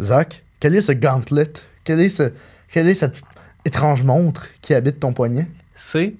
[0.00, 1.52] Zach, quel est ce gauntlet?
[1.84, 2.32] Quel est, ce,
[2.68, 3.20] quelle est cette
[3.64, 5.46] étrange montre qui habite ton poignet?
[5.74, 6.14] C'est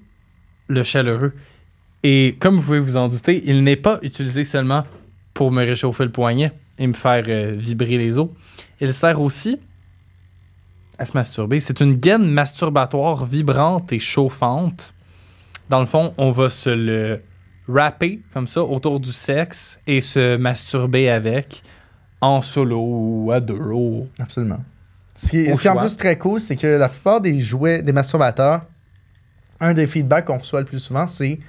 [0.67, 1.33] le chaleureux.
[2.03, 4.85] Et comme vous pouvez vous en douter, il n'est pas utilisé seulement
[5.33, 8.29] pour me réchauffer le poignet et me faire euh, vibrer les os.
[8.79, 9.59] Il sert aussi
[10.97, 11.59] à se masturber.
[11.59, 14.93] C'est une gaine masturbatoire vibrante et chauffante.
[15.69, 17.21] Dans le fond, on va se le
[17.67, 21.63] wrapper comme ça autour du sexe et se masturber avec
[22.21, 23.55] en solo ou à deux.
[23.59, 24.59] ou- Absolument.
[25.15, 27.39] Ce qui, Au ce qui est en plus très cool, c'est que la plupart des
[27.41, 28.61] jouets, des masturbateurs,
[29.59, 31.39] un des feedbacks qu'on reçoit le plus souvent, c'est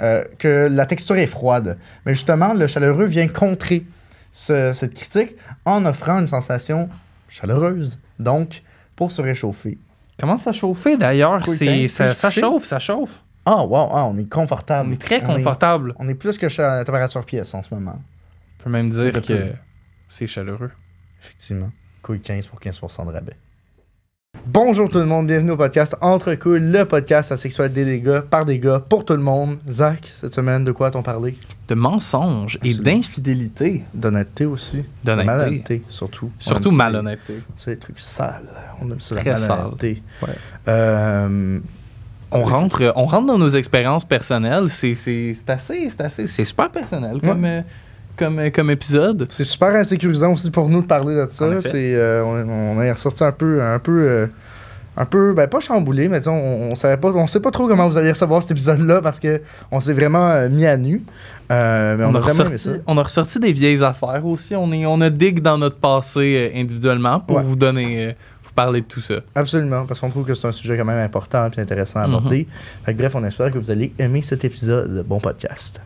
[0.00, 1.76] euh, que la texture est froide.
[2.06, 3.84] Mais justement, le chaleureux vient contrer
[4.32, 6.88] ce- cette critique en offrant une sensation
[7.28, 7.98] chaleureuse.
[8.18, 8.62] Donc,
[8.96, 9.78] pour se réchauffer.
[10.18, 11.42] Comment ça chauffer d'ailleurs?
[11.42, 12.40] Cool, C'est- tiens, ça, chauffe.
[12.40, 13.22] chauffe, ça chauffe.
[13.44, 14.88] Ah, wow, ah, on est confortable.
[14.90, 15.94] On est très confortable.
[15.98, 17.98] On est, plus que la température pièce en ce moment.
[18.60, 19.52] On peut même dire que
[20.10, 20.70] c'est chaleureux.
[21.22, 21.70] Effectivement.
[22.02, 23.36] Couille 15 pour 15% de rabais.
[24.46, 28.22] Bonjour tout le monde, bienvenue au podcast Entre couilles, le podcast à sexualité des gars,
[28.22, 29.58] par des gars, pour tout le monde.
[29.68, 31.36] Zach, cette semaine, de quoi t'on parlé?
[31.68, 33.84] De mensonges et d'infidélité.
[33.94, 34.84] D'honnêteté aussi.
[35.04, 35.26] D'honnêteté.
[35.26, 36.32] malhonnêteté, surtout.
[36.38, 37.42] Surtout malhonnêteté.
[37.54, 38.48] C'est les trucs sales.
[38.80, 40.02] On aime ça, la Très malhonnêteté.
[40.22, 40.28] Ouais.
[40.68, 41.60] Euh,
[42.32, 44.68] On rentre, on rentre dans nos expériences personnelles.
[44.70, 44.92] C'est
[45.48, 47.62] assez, c'est assez, c'est super personnel comme, euh,
[48.20, 49.26] comme, comme épisode.
[49.30, 51.60] c'est super insécurisant aussi pour nous de parler de ça.
[51.60, 54.26] C'est, euh, on, on est ressorti un peu, un peu, euh,
[54.96, 57.66] un peu, ben pas chamboulé, mais disons, on, on savait pas, on sait pas trop
[57.66, 59.40] comment vous allez recevoir cet épisode-là parce que
[59.72, 61.02] on s'est vraiment euh, mis à nu.
[61.50, 62.44] Euh, mais on, On, a, ça.
[62.44, 64.54] ressorti, on a ressorti des vieilles affaires aussi.
[64.54, 67.42] On, est, on a dig dans notre passé individuellement pour Ouais.
[67.42, 69.14] vous donner, vous parler de tout ça.
[69.34, 72.14] Absolument, parce qu'on trouve que c'est un sujet quand même important et intéressant à Mhm.
[72.14, 72.46] aborder.
[72.84, 75.04] Fait que bref, on espère que vous allez aimer cet épisode.
[75.08, 75.80] Bon podcast.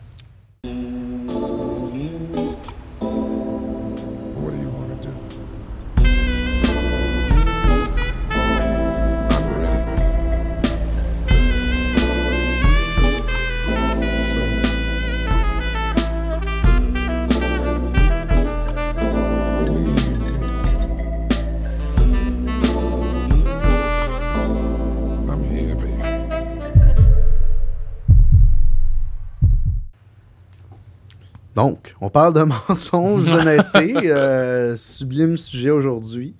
[31.55, 33.95] Donc, on parle de mensonges, d'honnêteté.
[34.11, 36.35] euh, sublime sujet aujourd'hui.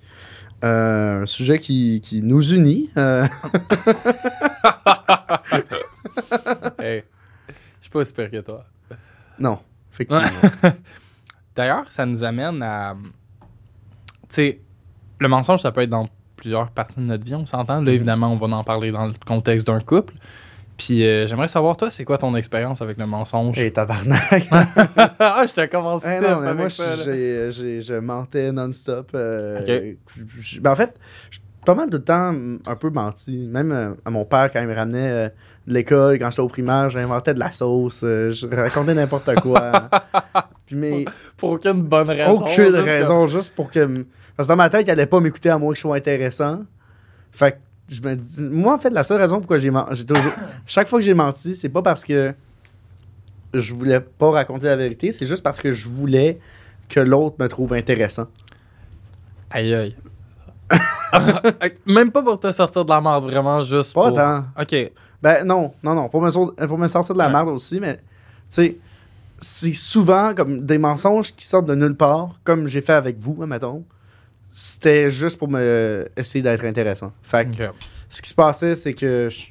[0.63, 2.89] Euh, un sujet qui, qui nous unit.
[2.97, 3.27] euh,
[6.79, 7.03] Hey,
[7.47, 8.61] je suis pas super que toi.
[9.39, 9.59] non,
[9.93, 10.23] effectivement.
[11.55, 12.95] D'ailleurs, ça nous amène à.
[14.23, 14.61] Tu sais,
[15.19, 17.81] le mensonge, ça peut être dans plusieurs parties de notre vie, on s'entend.
[17.81, 20.13] Là, évidemment, on va en parler dans le contexte d'un couple.
[20.77, 23.57] Puis euh, j'aimerais savoir, toi, c'est quoi ton expérience avec le mensonge?
[23.57, 24.47] Et tabarnak.
[24.51, 27.03] ah, je te commence Eh stiff non, mais avec moi, ça, là.
[27.05, 29.11] j'ai- j'ai- je mentais non-stop.
[29.15, 29.93] euh,
[30.39, 30.93] je- ben, en fait,
[31.31, 33.47] j'ai pas mal de temps mm, un peu menti.
[33.49, 35.29] Même euh, à mon père, quand il me ramenait euh,
[35.65, 39.89] de l'école, quand j'étais au primaire, j'inventais de la sauce, euh, je racontais n'importe quoi.
[40.67, 41.05] Puis, mais
[41.37, 42.31] Pour aucune bonne raison.
[42.41, 44.05] aucune juste raison, juste pour que.
[44.35, 46.63] Parce que dans ma tête, il allait pas m'écouter à moi que je sois intéressant.
[47.31, 47.57] Fait que
[47.87, 48.43] je me dis.
[48.43, 50.05] Moi, en fait, la seule raison pourquoi j'ai menti.
[50.05, 50.31] toujours...
[50.65, 52.33] Chaque fois que j'ai menti, c'est pas parce que
[53.53, 56.39] je voulais pas raconter la vérité, c'est juste parce que je voulais
[56.89, 58.27] que l'autre me trouve intéressant.
[59.51, 59.95] Aïe, aïe.
[61.85, 64.17] Même pas pour te sortir de la merde, vraiment juste Pas pour...
[64.17, 64.45] tant.
[64.59, 64.91] OK.
[65.21, 66.09] Ben non, non, non.
[66.09, 67.31] Pour me, sor- pour me sortir de la Ouais.
[67.33, 68.01] merde aussi, mais tu
[68.49, 68.77] sais,
[69.39, 73.33] c'est souvent comme des mensonges qui sortent de nulle part, comme j'ai fait avec vous,
[73.45, 73.83] mettons.
[74.57, 77.11] C'était juste pour me essayer d'être intéressant.
[77.23, 77.57] Fait que
[78.07, 79.47] ce qui se passait, c'est que je-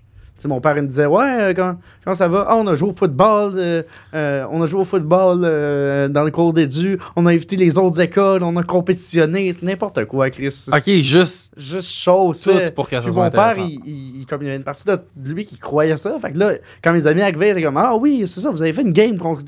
[0.49, 2.47] mon père il me disait Ouais, euh, quand, quand ça va?
[2.49, 3.83] Ah, on a joué au football, euh,
[4.15, 7.79] euh, on a joué au football euh, dans le cours d'édu, on a invité les
[7.79, 10.67] autres écoles, on a compétitionné, c'est n'importe quoi, Chris.
[10.73, 12.41] OK, juste Juste chose.
[12.43, 14.85] tout pour puis soit mon père, il, il- il- comme il y avait une partie
[14.87, 14.99] de
[15.33, 16.17] lui qui croyait ça.
[16.21, 18.63] Fait que là, quand mes amis arrivaient, ils étaient comme Ah oui, c'est ça, vous
[18.63, 19.43] avez fait une game contre,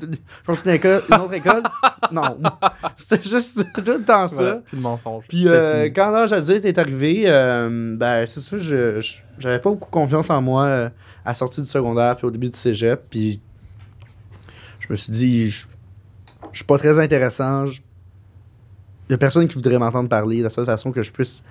[0.45, 1.63] contre une, école, une autre école.
[2.11, 2.37] non.
[2.97, 4.35] C'était juste tout le temps ça.
[4.35, 5.25] Voilà, plus de mensonge.
[5.27, 9.69] Puis euh, quand l'âge adulte est arrivé, euh, ben c'est ça, je, je- j'avais pas
[9.69, 10.89] beaucoup confiance en moi euh,
[11.25, 13.01] à la sortie du secondaire puis au début du cégep.
[13.09, 13.41] Puis
[14.79, 15.67] je me suis dit, je,
[16.51, 17.65] je suis pas très intéressant.
[17.65, 20.41] Il y a personne qui voudrait m'entendre parler.
[20.41, 21.43] La seule façon que je puisse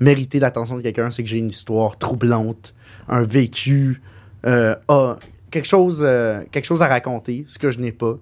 [0.00, 2.74] mériter l'attention de quelqu'un, c'est que j'ai une histoire troublante,
[3.08, 4.02] un vécu,
[4.46, 5.18] euh, ah,
[5.50, 8.14] quelque, chose, euh, quelque chose à raconter, ce que je n'ai pas.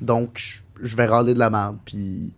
[0.00, 2.32] Donc, je, je vais râler de la merde, puis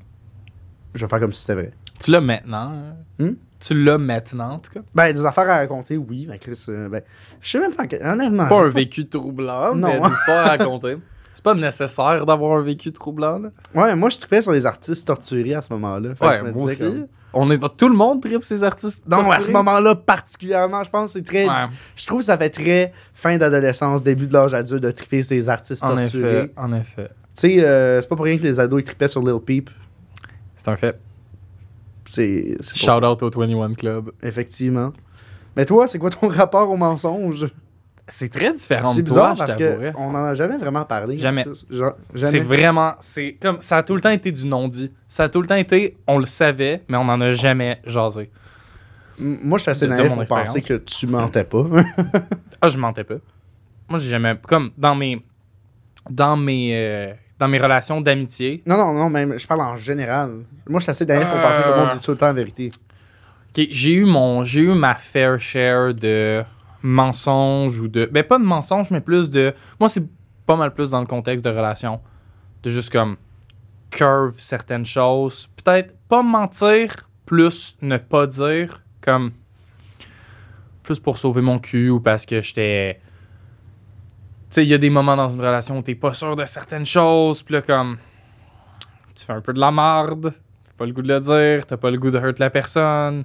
[0.94, 1.72] je vais faire comme si c'était vrai.
[1.98, 2.72] Tu l'as maintenant.
[2.72, 2.94] hein?
[3.18, 3.34] Hmm?
[3.58, 4.80] Tu l'as maintenant, en tout cas?
[4.94, 7.02] Ben, des affaires à raconter, oui, mais Chris, euh, ben,
[7.40, 8.46] je sais même pas, honnêtement.
[8.48, 9.88] Pas un vécu troublant, Non.
[9.88, 10.96] mais une histoire à raconter.
[11.32, 13.38] c'est pas nécessaire d'avoir un vécu troublant.
[13.38, 13.50] Là.
[13.74, 16.10] Ouais, moi, je trippais sur les artistes torturés à ce moment-là.
[16.20, 16.78] Ouais, je me moi aussi.
[16.78, 17.06] comme-
[17.38, 19.04] On est tout le monde tripe ces artistes.
[19.06, 21.46] Non, à ce moment-là, particulièrement, je pense c'est très.
[21.46, 25.22] Ouais, Je trouve que ça fait très fin d'adolescence, début de l'âge adulte de tripper
[25.22, 26.36] ces artistes en torturés.
[26.44, 27.08] effet, en effet.
[27.38, 29.68] Tu sais, euh, c'est pas pour rien que les ados ils trippaient sur Lil Peep.
[30.56, 30.98] C'est un fait.
[32.06, 32.56] C'est.
[32.74, 34.10] Shout out au 21 Club.
[34.22, 34.92] Effectivement.
[35.56, 37.46] Mais toi, c'est quoi ton rapport au mensonge?
[38.08, 39.92] C'est très différent C'est de bizarre toi, je parce t'avouerais.
[39.92, 41.18] qu'on en a jamais vraiment parlé.
[41.18, 41.44] Jamais.
[42.14, 44.92] C'est vraiment, c'est comme, ça a tout le temps été du non-dit.
[45.08, 48.30] Ça a tout le temps été, on le savait, mais on n'en a jamais jasé.
[49.18, 51.64] M- Moi, je suis assez naïf mon pour penser que tu mentais pas.
[52.60, 53.16] Ah, je mentais pas.
[53.88, 55.20] Moi, j'ai jamais, comme, dans mes,
[56.08, 60.44] dans mes, euh, dans mes relations d'amitié, non, non, non, même, je parle en général.
[60.68, 62.32] Moi, je suis assez naïf pour penser que le monde dit tout le temps la
[62.32, 62.70] vérité.
[63.56, 66.42] Ok, j'ai eu mon j'ai eu ma fair share de
[66.82, 70.04] mensonges ou de ben pas de mensonges mais plus de moi c'est
[70.44, 72.00] pas mal plus dans le contexte de relation
[72.62, 73.16] de juste comme
[73.90, 79.32] curve certaines choses peut-être pas mentir plus ne pas dire comme
[80.82, 83.00] plus pour sauver mon cul ou parce que j'étais
[84.48, 86.86] sais il y a des moments dans une relation où t'es pas sûr de certaines
[86.86, 87.98] choses puis là comme
[89.14, 90.32] tu fais un peu de la marde
[90.64, 93.24] t'as pas le goût de le dire t'as pas le goût de hurt la personne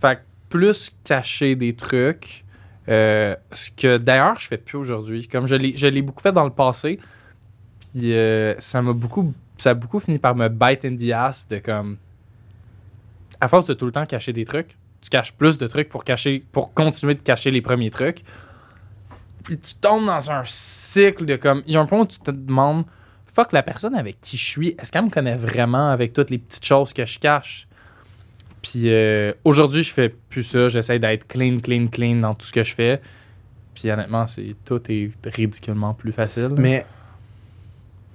[0.00, 0.22] fait que
[0.52, 2.44] plus cacher des trucs,
[2.90, 5.26] euh, ce que d'ailleurs je fais plus aujourd'hui.
[5.26, 7.00] Comme je l'ai, beaucoup fait dans le passé,
[7.80, 11.48] puis euh, ça m'a beaucoup, ça a beaucoup fini par me bite in the ass
[11.48, 11.96] de comme,
[13.40, 16.04] à force de tout le temps cacher des trucs, tu caches plus de trucs pour
[16.04, 18.22] cacher, pour continuer de cacher les premiers trucs.
[19.42, 22.18] Puis tu tombes dans un cycle de comme, il y a un point où tu
[22.18, 22.84] te demandes,
[23.32, 26.38] fuck la personne avec qui je suis, est-ce qu'elle me connaît vraiment avec toutes les
[26.38, 27.66] petites choses que je cache?
[28.62, 30.68] Puis euh, aujourd'hui, je fais plus ça.
[30.68, 33.00] J'essaie d'être clean, clean, clean dans tout ce que je fais.
[33.74, 36.50] Puis honnêtement, c'est tout est ridiculement plus facile.
[36.56, 36.86] Mais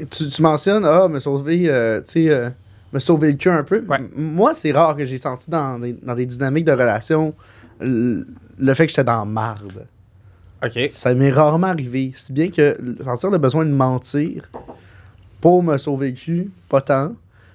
[0.10, 2.50] tu, tu mentionnes, ah, me sauver, euh, tu sais, euh,
[2.94, 3.84] me sauver le cul un peu.
[3.88, 4.00] Ouais.
[4.16, 7.34] Moi, c'est rare que j'ai senti dans des, dans des dynamiques de relation
[7.80, 9.86] le fait que j'étais dans marde.
[10.92, 12.12] Ça m'est rarement arrivé.
[12.16, 14.50] Si bien que sentir le besoin de mentir
[15.42, 17.14] pour me sauver le cul, pas tant.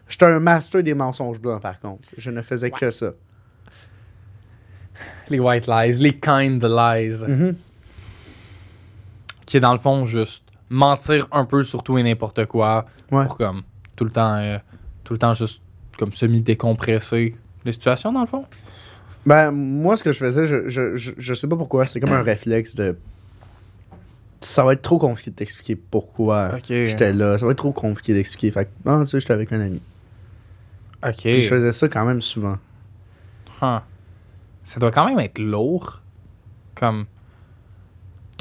[0.08, 2.02] J'étais un master des mensonges blancs, par contre.
[2.16, 3.12] Je ne faisais que ça.
[5.30, 7.56] Les white lies, les kind lies, Mhm.
[9.46, 13.26] qui est dans le fond juste mentir un peu sur tout et n'importe quoi Ouais.
[13.26, 13.62] pour comme
[13.96, 14.58] tout le temps, euh,
[15.04, 15.62] tout le temps juste
[15.98, 17.34] comme semi décompresser
[17.64, 18.44] les situations dans le fond.
[19.24, 22.12] Ben, moi, ce que je faisais, je, je, je, je sais pas pourquoi, c'est comme
[22.12, 22.96] un réflexe de.
[24.40, 27.38] Ça va être trop compliqué de t'expliquer pourquoi j'étais là.
[27.38, 28.50] Ça va être trop compliqué d'expliquer.
[28.50, 29.80] Fait que, non, tu sais, j'étais avec un ami.
[31.06, 31.18] Ok.
[31.22, 32.58] Puis je faisais ça quand même souvent.
[33.60, 33.78] Huh.
[34.64, 36.00] Ça doit quand même être lourd.
[36.74, 37.06] Comme.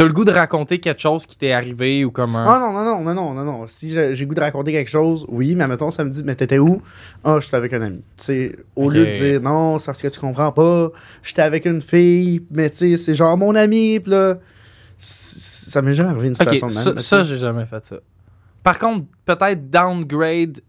[0.01, 2.45] T'as le goût de raconter quelque chose qui t'est arrivé ou comme un.
[2.45, 3.68] Ah non, non, non, non, non, non, non.
[3.68, 6.33] Si j'ai le goût de raconter quelque chose, oui, mais mettons, ça me dit, mais
[6.33, 6.81] t'étais où?
[7.24, 8.01] Ah, j'étais avec un ami.
[8.15, 10.89] Sais, au lieu de dire, non, c'est parce que tu comprends pas,
[11.21, 14.39] j'étais avec une fille, mais tu sais, c'est genre mon ami, pis là,
[14.98, 16.83] ça m'est jamais arrivé une situation de même.
[16.83, 17.97] ça, ça, j'ai jamais fait ça.
[18.63, 20.62] Par contre, peut-être downgrade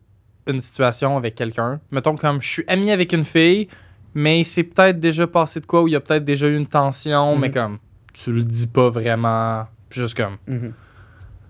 [0.46, 1.81] une situation avec quelqu'un.
[1.90, 3.69] Mettons comme je suis ami avec une fille,
[4.14, 6.67] mais c'est peut-être déjà passé de quoi, ou il y a peut-être déjà eu une
[6.67, 7.78] tension, mais comme
[8.12, 9.67] tu le dis pas vraiment.
[9.91, 10.73] Juste comme Mhm.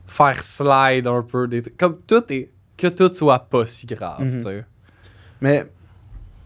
[0.06, 1.76] faire slide un peu des trucs.
[1.76, 2.50] Comme tout est.
[2.76, 4.36] Que tout soit pas si grave, Mhm.
[4.38, 4.64] tu sais.
[5.40, 5.66] Mais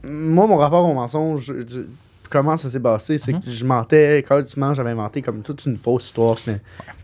[0.05, 1.81] moi, mon rapport au mensonge, je- je-
[2.29, 3.41] comment ça s'est passé, c'est Mhm.
[3.43, 6.51] que je mentais, quand tu mens, j'avais inventé comme toute une fausse histoire qui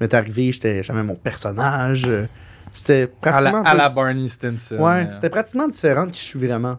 [0.00, 2.04] m'est- arrivée, j'étais j'avais mon personnage.
[2.08, 2.26] euh,
[2.74, 3.60] C'était À pratiquement.
[3.62, 4.76] la, à la Barney Stinson.
[4.78, 6.78] Ouais, euh, c'était pratiquement différent de qui je suis vraiment.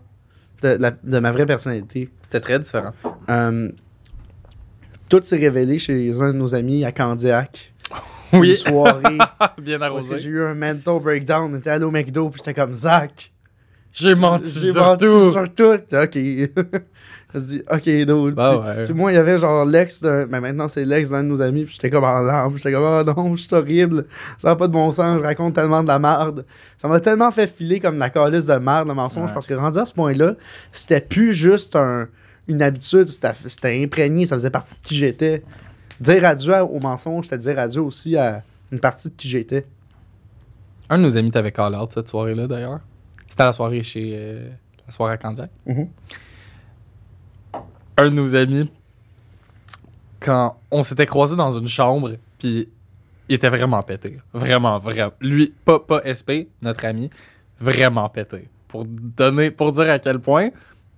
[0.64, 2.10] De, la- de ma vraie personnalité.
[2.24, 2.94] C'était très différent.
[3.30, 3.70] Euh,
[5.14, 7.72] tout s'est révélé chez un de nos amis à Candiac.
[8.32, 9.04] Une Oui, soirée.
[9.62, 10.24] bien que j'ai arrosé.
[10.26, 11.54] eu un mental breakdown.
[11.54, 13.32] On était allé au McDo, puis j'étais comme Zach.
[13.92, 15.32] J'ai menti sur menti tout.
[15.32, 15.96] sur tout.
[15.96, 16.16] Ok.
[17.36, 18.34] Je dit, ok, dude.
[18.36, 18.86] Bah ouais.
[18.86, 20.26] puis moi, il y avait genre l'ex d'un.
[20.26, 21.66] Mais maintenant, c'est l'ex d'un de nos amis.
[21.66, 22.58] Puis j'étais comme en larmes.
[22.58, 24.06] J'étais comme, oh non, je suis horrible.
[24.40, 25.20] Ça n'a pas de bon sens.
[25.20, 26.44] Je raconte tellement de la merde.
[26.80, 29.28] Ça m'a tellement fait filer comme la calice de merde, le mensonge.
[29.30, 29.34] Ouais.
[29.36, 30.34] Parce que rendu à ce point-là,
[30.72, 32.08] c'était plus juste un,
[32.48, 33.08] une habitude.
[33.08, 34.26] C'était imprégné.
[34.26, 35.44] Ça faisait partie de qui j'étais.
[36.00, 39.66] Dire adieu au mensonge, c'était dire adieu aussi à une partie de qui j'étais.
[40.90, 42.80] Un de nos amis t'avait call out cette soirée-là d'ailleurs.
[43.28, 44.12] C'était à la soirée chez.
[44.16, 44.50] euh,
[44.86, 45.50] la soirée à Candiac.
[45.66, 45.88] Mhm.
[47.98, 48.70] Un de nos amis,
[50.20, 52.68] quand on s'était croisés dans une chambre, puis
[53.30, 54.20] il était vraiment pété.
[54.34, 55.12] Vraiment, vraiment.
[55.22, 57.10] Lui, pas, pas SP, notre ami,
[57.60, 58.50] vraiment pété.
[58.68, 60.50] Pour donner, pour dire à quel point,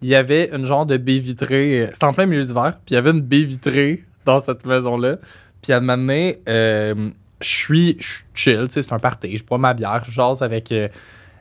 [0.06, 1.82] il y avait une genre de baie vitrée.
[1.82, 4.64] euh, C'était en plein milieu d'hiver, puis il y avait une baie vitrée dans cette
[4.64, 5.16] maison-là.
[5.64, 7.10] Puis à un moment donné, euh,
[7.42, 7.98] je suis
[8.36, 10.90] chill, c'est un party, je bois ma bière, je jase avec, euh,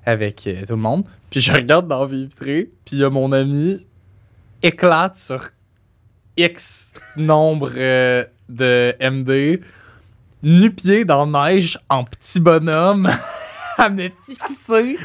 [0.06, 1.04] avec tout le monde.
[1.28, 3.84] Puis je regarde dans la vitrée, puis il y a mon ami
[4.62, 5.50] éclate sur
[6.38, 7.68] X nombre
[8.48, 9.60] de MD,
[10.42, 13.10] nu-pied dans neige en petit bonhomme,
[13.76, 14.96] à me fixer.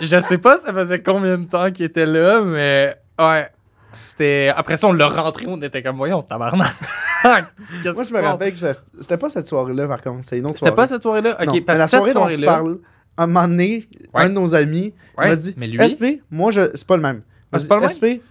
[0.00, 3.48] Je sais pas ça faisait combien de temps qu'il était là, mais ouais.
[3.94, 4.50] C'était.
[4.56, 6.72] Après ça, on l'a rentré, on était comme, voyons, tabarnak.
[7.24, 7.42] Moi,
[7.84, 8.58] je me rappelle que
[9.00, 10.26] c'était pas cette soirée-là, par contre.
[10.26, 11.36] C'est une autre C'était pas cette soirée-là?
[11.40, 12.46] Ok, Non, parce que cette soirée dont je soirée-là.
[12.46, 12.78] parle,
[13.18, 14.22] à un moment donné, Ouais.
[14.22, 16.70] un de nos amis Ouais, m'a dit mais lui- SP, moi, je...
[16.74, 17.20] c'est pas le même.
[17.52, 18.22] Ah, pas le SP,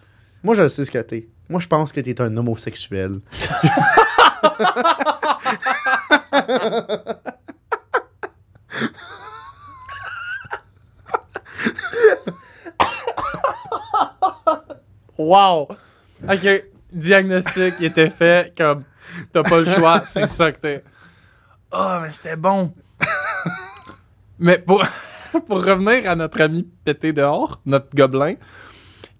[0.43, 1.27] moi, je sais ce que t'es.
[1.47, 3.19] Moi, je pense que t'es un homosexuel.
[15.17, 15.67] Wow!
[16.27, 18.83] Ok, diagnostic il était fait comme
[19.31, 20.83] t'as pas le choix, c'est ça que t'es.
[21.71, 22.73] Oh, mais c'était bon!
[24.39, 24.83] mais pour,
[25.47, 28.35] pour revenir à notre ami pété dehors, notre gobelin,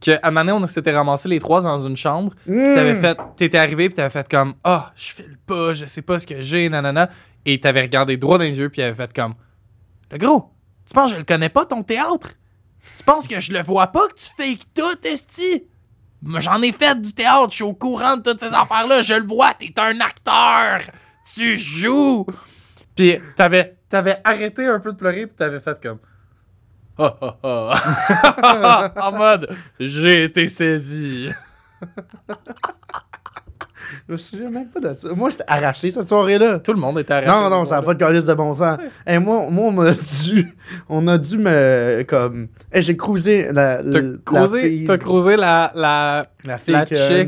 [0.04, 3.00] que à un moment donné, on s'était ramassés les trois dans une chambre, pis t'avais
[3.00, 6.26] fait, t'étais arrivé pis t'avais fait comme ah, je file pas, je sais pas ce
[6.26, 7.10] que j'ai, nanana,
[7.46, 9.36] et t'avais regardé droit dans les yeux pis t'avais fait comme
[10.12, 10.52] le gros,
[10.86, 12.30] tu penses que je le connais pas ton théâtre?
[13.02, 15.64] Tu penses que je le vois pas que tu fakes tout, esti?
[16.38, 19.26] J'en ai fait du théâtre, je suis au courant de toutes ces affaires-là, je le
[19.26, 20.82] vois, t'es un acteur!
[21.34, 22.28] Tu joues!
[22.96, 25.98] Puis t'avais, t'avais arrêté un peu de pleurer, puis t'avais fait comme.
[29.00, 31.32] En mode, j'ai été saisi.
[34.08, 35.10] Je me souviens même pas de ça.
[35.16, 36.60] Moi, j'étais arraché cette soirée-là.
[36.60, 37.32] Tout le monde était arrêté.
[37.32, 38.78] Non, non, ça n'a pas de calice de bon sens.
[39.08, 40.54] Et moi, moi, on m'a dû,
[40.90, 46.76] on a dû me, comme, hey, j'ai cruisé la, T'as croisé la, la, la fille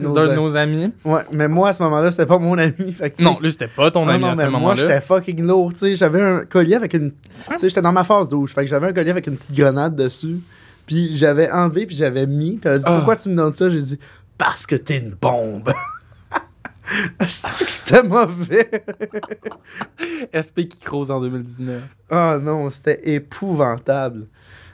[0.01, 0.91] nos d'un de a- nos amis.
[1.05, 2.91] Ouais, mais moi, à ce moment-là, c'était pas mon ami.
[2.97, 4.81] Fait que, Non, lui, c'était pas ton non, ami non, à mais ce moi, moment-là.
[4.81, 5.95] j'étais fucking lourd, tu sais.
[5.95, 7.11] J'avais un collier avec une.
[7.11, 8.53] Tu sais, j'étais dans ma phase douche.
[8.53, 10.39] Fait que j'avais un collier avec une petite grenade dessus.
[10.85, 12.57] Puis j'avais enlevé, puis j'avais mis.
[12.57, 12.95] Puis elle a dit Ah.
[12.95, 13.69] Pourquoi tu me donnes ça?
[13.69, 13.99] J'ai dit
[14.37, 15.71] Parce que t'es une bombe.
[17.27, 18.69] C'est que c'était mauvais.
[20.33, 21.81] SP qui croise en 2019.
[22.12, 24.27] Oh non, c'était épouvantable.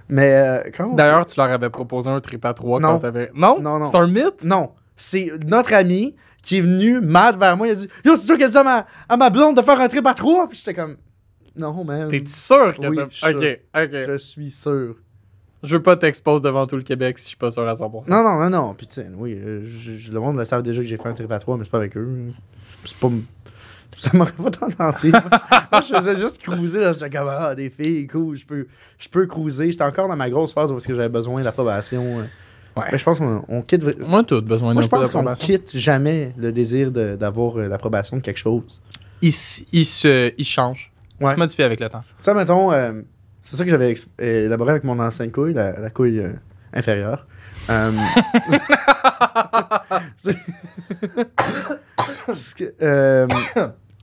[0.08, 2.88] Mais euh, quand D'ailleurs, tu leur avais proposé un trip à 3 Non.
[2.90, 3.32] quand t'avais.
[3.36, 3.60] Non?
[3.62, 3.86] Non, non.
[3.86, 4.44] C'est un mythe?
[4.44, 7.68] Non, c'est notre ami qui est venu mad vers moi.
[7.68, 9.62] Il a dit Yo, c'est toi qui as dit à ma, à ma blonde de
[9.62, 10.48] faire un trip à trois.
[10.48, 10.98] Puis j'étais comme
[11.56, 12.08] Non, man.
[12.10, 13.30] T'es sûr que Oui, t'as.
[13.32, 13.92] Ok, ok.
[14.10, 14.96] Je suis sûr.
[15.64, 18.04] Je veux pas t'exposer devant tout le Québec si je suis pas sûr à 100%.
[18.08, 18.74] Non, non, non, non.
[18.74, 21.14] Puis, tu oui, euh, je- je- le monde le savent déjà que j'ai fait un
[21.14, 22.32] trip à trois, mais c'est pas avec eux.
[22.86, 23.10] C'est pas.
[23.98, 25.12] Ça m'aurait pas tant tenté.
[25.72, 26.80] Moi, je faisais juste cruiser.
[26.80, 26.94] là.
[26.94, 29.72] J'étais comme, ah, des filles, cool, je peux, je peux cruiser.
[29.72, 32.04] J'étais encore dans ma grosse phase où est-ce que j'avais besoin d'approbation.
[32.20, 32.24] euh.
[32.78, 32.86] Ouais.
[32.94, 34.00] Mais je pense qu'on on quitte.
[34.00, 38.22] Moi, tout besoin Moi, je pense qu'on quitte jamais le désir d'avoir euh, l'approbation de
[38.22, 38.82] quelque chose.
[39.22, 39.34] Il,
[39.74, 40.92] il se, il change.
[41.20, 41.34] Il Ouais.
[41.34, 42.04] se modifie avec le temps.
[42.20, 43.02] Ça, mettons, euh,
[43.50, 46.32] c'est ça que j'avais élaboré avec mon ancienne couille, la, la couille euh,
[46.74, 47.26] inférieure.
[47.70, 47.92] Euh,
[52.56, 53.28] que, euh,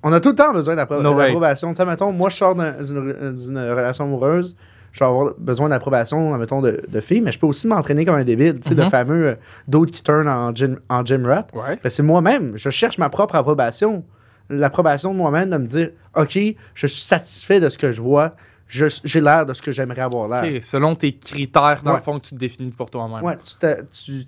[0.03, 1.71] on a tout le temps besoin No d'approbation.
[1.71, 4.57] Tu sais, mettons, moi, je sors d'un- d'une relation amoureuse,
[4.93, 8.15] je vais avoir besoin d'approbation, mettons, de, de filles, mais je peux aussi m'entraîner comme
[8.15, 8.59] un débile.
[8.61, 8.91] Tu sais, le Mhm.
[8.91, 9.35] fameux euh,
[9.69, 11.47] d'autres qui turn en gym, en gym rat.
[11.55, 11.79] Ouais.
[11.83, 12.53] Ben, c'est moi-même.
[12.57, 14.05] Je cherche ma propre approbation.
[14.49, 16.39] L'approbation de moi-même de me dire OK,
[16.75, 18.35] je suis satisfait de ce que je vois.
[18.69, 20.65] J'ai l'air de ce que j'aimerais avoir l'air.
[20.65, 21.97] Selon tes critères, dans Ouais.
[21.99, 23.23] le fond, que tu te définis pour toi-même.
[23.25, 23.55] Ouais, tu,
[23.93, 24.25] tu,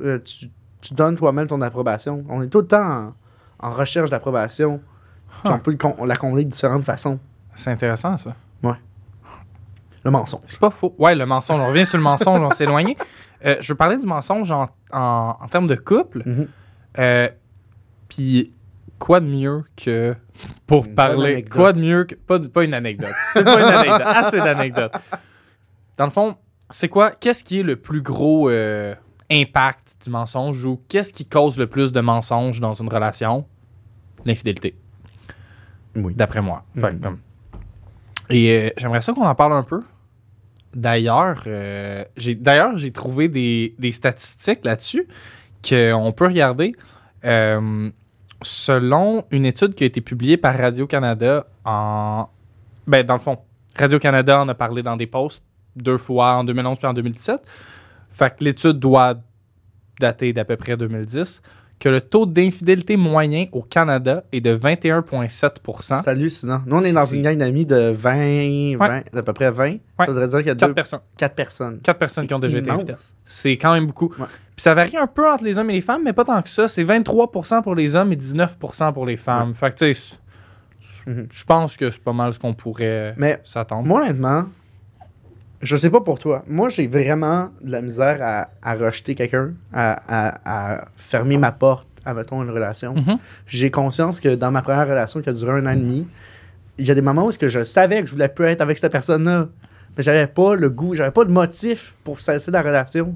[0.00, 0.50] euh, tu-
[0.80, 2.24] tu donnes toi-même ton approbation.
[2.28, 3.14] On est tout le temps
[3.60, 4.80] en, en recherche d'approbation.
[5.44, 5.48] Huh.
[5.50, 7.18] on peut la combler de différentes façons.
[7.54, 8.34] C'est intéressant, ça.
[10.04, 10.42] Le mensonge.
[10.46, 10.94] C'est pas faux.
[10.98, 11.60] Ouais, le mensonge.
[11.60, 12.96] On revient sur le mensonge, on s'est éloigné.
[13.46, 16.22] Euh, je veux parler du mensonge en, en, en termes de couple.
[16.24, 16.48] Mhm.
[16.98, 17.28] Euh,
[18.08, 18.54] Puis,
[19.04, 20.14] quoi de mieux que
[20.66, 21.44] pour Une parler?
[21.44, 22.14] Quoi de mieux que.
[22.14, 23.12] Pas, pas une anecdote.
[23.34, 24.02] C'est pas une anecdote.
[24.06, 24.94] Assez d'anecdotes.
[25.98, 26.36] Dans le fond,
[26.70, 27.10] c'est quoi.
[27.10, 28.94] Qu'est-ce qui est le plus gros euh,
[29.30, 33.44] impact du mensonge ou qu'est-ce qui cause le plus de mensonges dans une relation?
[34.24, 34.74] L'infidélité,
[35.96, 36.14] Oui.
[36.14, 36.64] d'après moi.
[36.74, 37.00] Fait Mhm.
[37.00, 37.18] comme-
[38.30, 39.82] Et euh, j'aimerais ça qu'on en parle un peu.
[40.74, 45.06] D'ailleurs, euh, j'ai d'ailleurs j'ai trouvé des, des statistiques là-dessus
[45.68, 46.74] qu'on peut regarder.
[48.44, 52.28] Selon une étude qui a été publiée par Radio-Canada en...
[52.86, 53.38] Ben, dans le fond,
[53.76, 55.44] Radio-Canada en a parlé dans des posts
[55.76, 57.40] deux fois en 2011 puis en 2017.
[58.10, 59.14] Fait que l'étude doit
[59.98, 61.42] dater d'à peu près 2010.
[61.80, 66.62] Que le taux d'infidélité moyen au Canada est de 21,7% C'est hallucinant.
[66.66, 69.76] Nous, on est dans une gang d'amis de 20, 20 d'à peu près 20.
[69.98, 71.00] Ça voudrait dire qu'il y a 4 deux, personnes.
[71.16, 71.80] 4 personnes.
[71.82, 72.96] Quatre personnes C'est qui ont déjà été infidèles.
[73.26, 74.12] C'est quand même beaucoup.
[74.18, 74.26] Ouais.
[74.56, 76.48] Puis ça varie un peu entre les hommes et les femmes, mais pas tant que
[76.48, 76.68] ça.
[76.68, 79.54] C'est 23% pour les hommes et 19% pour les femmes.
[79.54, 80.16] Fait que tu sais,
[81.06, 81.26] Mhm.
[81.30, 83.86] Je pense que c'est pas mal ce qu'on pourrait Mais s'attendre.
[83.86, 84.44] moi, honnêtement,
[85.62, 86.44] je sais pas pour toi.
[86.46, 91.52] Moi, j'ai vraiment de la misère à, à rejeter quelqu'un, à, à- à fermer ma
[91.52, 92.94] porte à, mettons, une relation.
[92.94, 93.18] Mhm.
[93.46, 96.06] J'ai conscience que dans ma première relation qui a duré un an et demi,
[96.76, 98.60] il y a des moments où est-ce que je savais que je voulais plus être
[98.60, 99.48] avec cette personne-là.
[99.96, 103.14] Mais j'avais pas le goût, j'avais pas de motif pour cesser la relation.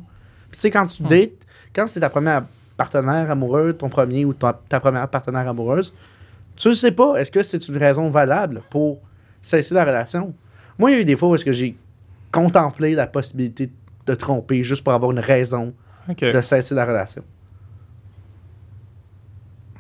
[0.50, 1.09] Puis tu sais, quand tu Hmm.
[1.09, 1.30] dates,
[1.75, 2.45] quand c'est ta première
[2.78, 5.92] partenaire amoureuse, ton premier ou ta, ta première partenaire amoureuse,
[6.57, 9.00] tu ne sais pas, est-ce que c'est une raison valable pour
[9.42, 10.33] cesser la relation?
[10.78, 11.76] Moi, il y a eu des fois où est-ce que j'ai
[12.32, 13.70] contemplé la possibilité
[14.06, 15.75] de tromper juste pour avoir une raison
[16.08, 17.23] de cesser la relation.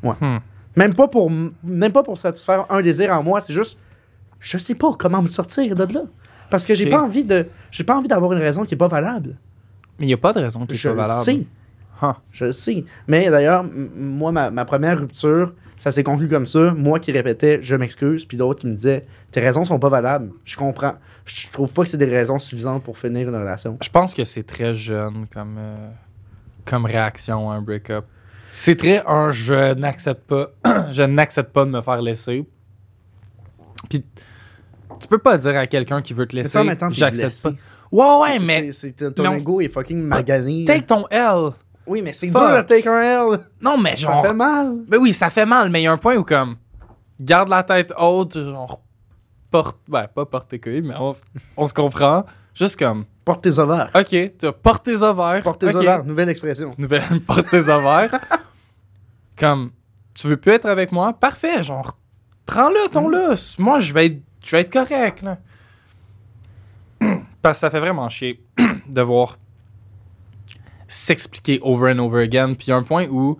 [0.02, 0.38] Hmm.
[0.76, 3.78] Même pas pour même pas pour satisfaire un désir en moi, c'est juste
[4.38, 6.02] je sais pas comment me sortir de là.
[6.50, 6.90] Parce que j'ai Ok.
[6.92, 9.36] pas envie de j'ai pas envie d'avoir une raison qui est pas valable.
[9.98, 11.24] Mais il n'y a pas de raison que Je soit le valable.
[11.24, 11.46] sais.
[12.30, 12.84] Je le sais.
[13.08, 13.64] Mais d'ailleurs,
[13.96, 16.72] moi, ma, ma première rupture, ça s'est conclu comme ça.
[16.72, 20.30] Moi qui répétais je m'excuse, puis d'autres qui me disaient tes raisons sont pas valables.
[20.44, 20.94] Je comprends.
[21.28, 23.76] Je trouve pas que c'est des raisons suffisantes pour finir une relation.
[23.82, 25.76] Je pense que c'est très jeune comme, euh,
[26.64, 28.06] comme réaction à un break-up.
[28.52, 30.48] C'est très un je n'accepte pas
[30.92, 32.46] je n'accepte pas de me faire laisser.
[33.88, 34.04] Puis
[35.00, 37.52] tu peux pas dire à quelqu'un qui veut te Mais laisser ça, j'accepte pas.
[37.92, 40.64] Ouais ouais mais C'est- ton mais on- ego est fucking magané.
[40.64, 41.50] take ton L.
[41.86, 43.00] Oui, mais c'est dur de take un
[43.32, 43.38] L.
[43.62, 44.76] Non mais Ça genre fait mal.
[44.88, 46.56] Ben oui, ça fait mal, mais il y a un point où comme
[47.20, 48.82] garde la tête haute, genre
[49.50, 50.94] porte ben pas porte tes couilles, mais
[51.56, 52.24] on, se comprend.
[52.54, 53.90] Juste comme Porte tes ovaires.
[53.94, 55.42] OK, tu vas porte tes ovaires.
[55.42, 56.74] Porte tes ovaires, nouvelle expression.
[56.78, 58.18] Nouvelle porte tes ovaires.
[59.36, 59.70] comme
[60.14, 61.12] tu veux plus être avec moi?
[61.12, 61.96] Parfait, genre
[62.46, 63.58] prends-le ton lousse.
[63.58, 65.38] Moi je vais être je vais être correct là.
[67.42, 68.42] Parce que ça fait vraiment chier
[68.88, 69.38] de voir
[70.88, 72.54] s'expliquer over and over again.
[72.54, 73.36] Puis il y a un point où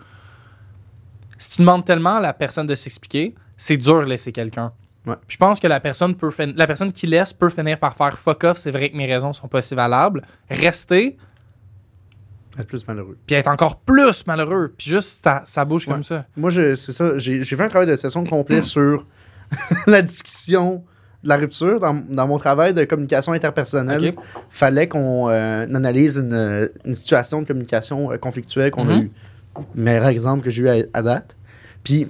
[1.38, 4.72] si tu demandes tellement à la personne de s'expliquer, c'est dur de laisser quelqu'un.
[5.08, 5.14] Ouais.
[5.26, 8.18] Je pense que la personne peut fin- la personne qui laisse peut finir par faire
[8.18, 10.22] fuck off, c'est vrai que mes raisons sont pas si valables.
[10.50, 11.16] Rester,
[12.58, 13.16] Être plus malheureux.
[13.26, 14.74] puis être encore plus malheureux.
[14.76, 15.94] Puis juste, ça, ça bouge Ouais.
[15.94, 16.26] comme ça.
[16.36, 17.16] Moi, c'est ça.
[17.18, 19.06] J'ai fait un travail de session complet sur
[19.86, 20.84] la discussion
[21.22, 21.80] de la rupture.
[21.80, 24.24] Dans, dans mon travail de communication interpersonnelle, Ok.
[24.50, 29.02] fallait qu'on euh, analyse une, une situation de communication euh, conflictuelle qu'on a Mhm.
[29.04, 29.10] eu.
[29.74, 31.36] Meilleur exemple que j'ai eu à, à date.
[31.82, 32.08] Puis,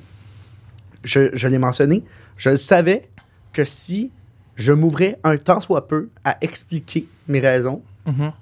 [1.05, 2.05] je, je l'ai mentionné,
[2.39, 3.11] je savais
[3.53, 4.11] que si
[4.57, 8.33] je m'ouvrais un tant soit peu à expliquer mes raisons, Mhm.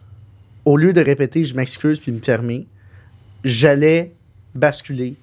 [0.64, 2.66] au lieu de répéter je m'excuse puis me fermer,
[3.44, 4.14] j'allais
[4.54, 5.16] basculer,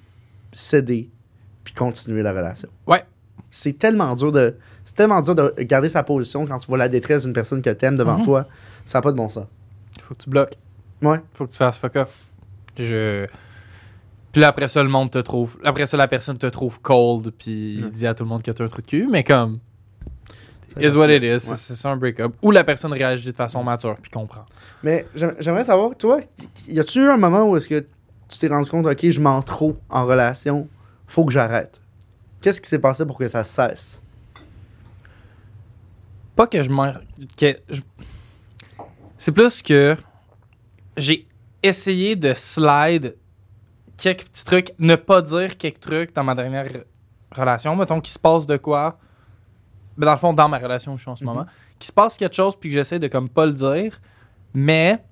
[0.52, 1.08] céder
[1.64, 2.68] puis continuer la relation.
[2.86, 3.02] Ouais.
[3.50, 6.88] C'est tellement dur de c'est tellement dur de garder sa position quand tu vois la
[6.90, 8.24] détresse d'une personne que t'aimes devant Mhm.
[8.24, 8.48] toi.
[8.84, 9.46] Ça n'a pas de bon sens.
[10.02, 10.54] Faut que tu bloques.
[11.00, 11.18] Ouais.
[11.32, 12.14] Faut que tu fasses fuck off.
[12.78, 13.26] Je...
[14.34, 15.56] Puis là, après ça, le monde te trouve.
[15.64, 18.50] Après ça, la personne te trouve cold, puis il dit à tout le monde que
[18.50, 19.60] t'as un trou de cul, mais comme.
[20.80, 21.48] Is what it is.
[21.48, 21.54] Ouais.
[21.54, 22.34] C'est- ça un break-up.
[22.42, 24.44] Ou la personne réagit de façon mature, puis comprend.
[24.82, 26.18] Mais j'aim- j'aimerais savoir, toi,
[26.66, 27.86] y a-tu eu un moment où est-ce que
[28.28, 30.68] tu t'es rendu compte, ok, je mens trop en relation,
[31.06, 31.80] faut que j'arrête?
[32.40, 34.02] Qu'est-ce qui s'est passé pour que ça cesse?
[36.34, 36.92] Pas que je m'en.
[37.38, 37.80] que je-
[39.16, 39.96] C'est plus que
[40.96, 41.28] j'ai
[41.62, 43.14] essayé de slide
[43.96, 46.66] quelques petits trucs, ne pas dire quelques trucs dans ma dernière
[47.32, 48.98] relation, mettons qu'il se passe de quoi.
[49.96, 51.30] Ben, dans le fond, dans ma relation où je suis en ce Mhm.
[51.30, 51.46] moment,
[51.78, 54.00] qu'il se passe quelque chose puis que j'essaie de comme pas le dire,
[54.52, 55.02] mais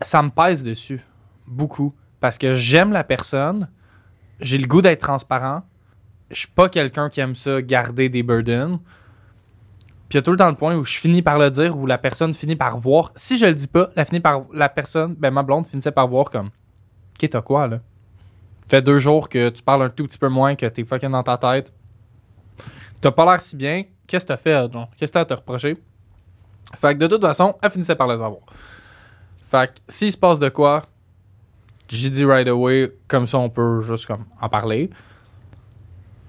[0.00, 1.00] ça me pèse dessus
[1.46, 3.68] beaucoup parce que j'aime la personne,
[4.40, 5.62] j'ai le goût d'être transparent,
[6.30, 8.78] je suis pas quelqu'un qui aime ça garder des burdens.
[10.08, 11.76] Puis il y a tout le temps le point où je finis par le dire,
[11.76, 13.12] où la personne finit par voir.
[13.16, 16.08] Si je le dis pas, la, finit par, la personne, ben ma blonde finissait par
[16.08, 16.50] voir comme
[17.16, 17.80] Ok, t'as quoi là?
[18.66, 21.22] Fait deux jours que tu parles un tout petit peu moins, que t'es fucking dans
[21.22, 21.72] ta tête.
[23.00, 23.84] T'as pas l'air si bien.
[24.06, 24.88] Qu'est-ce que t'as fait, genre?
[24.96, 25.76] Qu'est-ce que t'as à te reprocher?
[26.76, 28.42] Fait que de toute façon, elle finissait par le savoir.
[29.36, 30.84] Fait que s'il se passe de quoi,
[31.88, 34.90] j'ai dit right away, comme ça on peut juste comme en parler.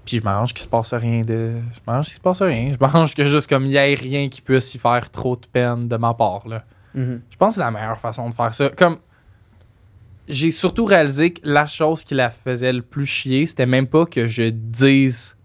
[0.05, 1.59] Puis je m'arrange qu'il se passe rien de.
[1.73, 2.71] Je m'arrange qu'il se passe rien.
[2.73, 5.47] Je m'arrange que juste comme il y ait rien qui puisse y faire trop de
[5.47, 6.47] peine de ma part.
[6.47, 6.63] Là.
[6.93, 7.21] Mhm.
[7.29, 8.69] Je pense que c'est la meilleure façon de faire ça.
[8.69, 8.99] Comme
[10.27, 14.05] j'ai surtout réalisé que la chose qui la faisait le plus chier, c'était même pas
[14.05, 15.35] que je dise.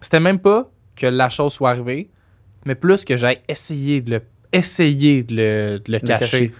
[0.00, 2.10] C'était même pas que la chose soit arrivée,
[2.64, 6.18] mais plus que j'aille essayer de le, essayer de le, de le cacher.
[6.18, 6.52] cacher.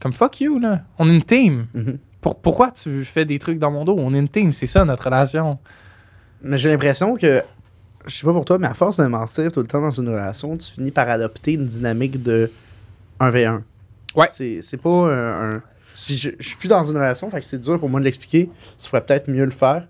[0.00, 0.82] Comme fuck you, là.
[0.98, 1.66] On est une team.
[1.74, 1.98] Mhm.
[2.20, 3.96] Pour, pourquoi tu fais des trucs dans mon dos?
[3.98, 4.52] On est une team.
[4.52, 5.58] C'est ça notre relation.
[6.42, 7.42] Mais j'ai l'impression que,
[8.06, 10.08] je sais pas pour toi, mais à force de mentir tout le temps dans une
[10.08, 12.50] relation, tu finis par adopter une dynamique de
[13.20, 13.60] 1v1.
[14.14, 14.28] Ouais.
[14.32, 15.50] C'est c'est pas un.
[15.56, 15.62] un-
[16.06, 18.04] Puis je, je suis plus dans une relation, fait que c'est dur pour moi de
[18.04, 18.50] l'expliquer.
[18.78, 19.86] Tu pourrais peut-être mieux le faire.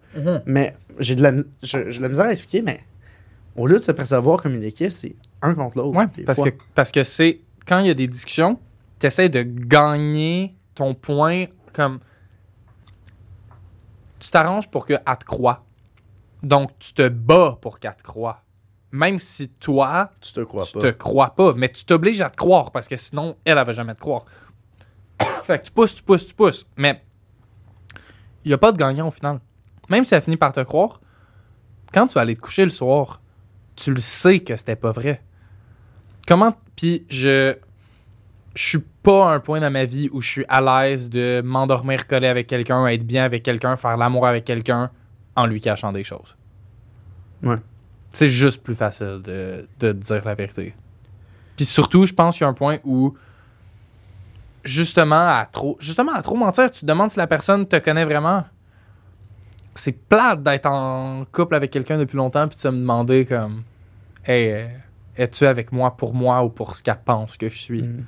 [0.46, 2.80] Mais j'ai de, la, je- de la misère à expliquer, mais
[3.56, 5.96] au lieu de se percevoir comme une équipe, c'est un contre l'autre.
[5.98, 6.50] Ouais, parce fois.
[6.50, 8.58] que, parce que c'est quand il y a des discussions,
[8.98, 11.98] tu essaies de gagner ton point comme.
[14.18, 15.64] Tu t'arranges pour qu'elle te croie.
[16.42, 18.42] Donc, tu te bats pour qu'elle te croie.
[18.90, 20.80] Même si toi, tu te crois tu pas.
[20.80, 23.72] te crois pas, mais tu t'obliges à te croire parce que sinon, elle, elle va
[23.72, 24.24] jamais te croire.
[25.48, 26.66] Fait que tu pousses, tu pousses, tu pousses.
[26.76, 27.02] Mais
[28.44, 29.40] il n'y a pas de gagnant au final.
[29.88, 31.00] Même si elle finit par te croire,
[31.92, 33.20] quand tu vas aller te coucher le soir,
[33.74, 35.22] tu le sais que c'était pas vrai.
[36.26, 36.54] Comment.
[36.76, 37.56] Puis je.
[38.54, 41.42] Je suis pas à un point dans ma vie où je suis à l'aise de
[41.44, 44.90] m'endormir collé avec quelqu'un, être bien avec quelqu'un, faire l'amour avec quelqu'un
[45.36, 46.36] en lui cachant des choses.
[47.44, 47.58] Ouais.
[48.10, 50.74] C'est juste plus facile de, de dire la vérité.
[51.56, 53.14] Puis surtout, je pense qu'il y a un point où
[54.68, 58.04] justement à trop justement à trop mentir, tu te demandes si la personne te connaît
[58.04, 58.44] vraiment.
[59.74, 63.62] C'est plate d'être en couple avec quelqu'un depuis longtemps puis de se me demander comme
[64.24, 64.66] Hey, euh,
[65.16, 67.82] es-tu avec moi pour moi ou pour ce qu'elle pense que je suis?
[67.82, 68.04] Mm.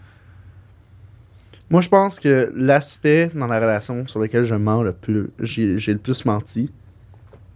[1.70, 5.92] Moi, je pense que l'aspect dans la relation sur lequel je mens le plus, j'ai
[5.92, 6.70] le plus menti,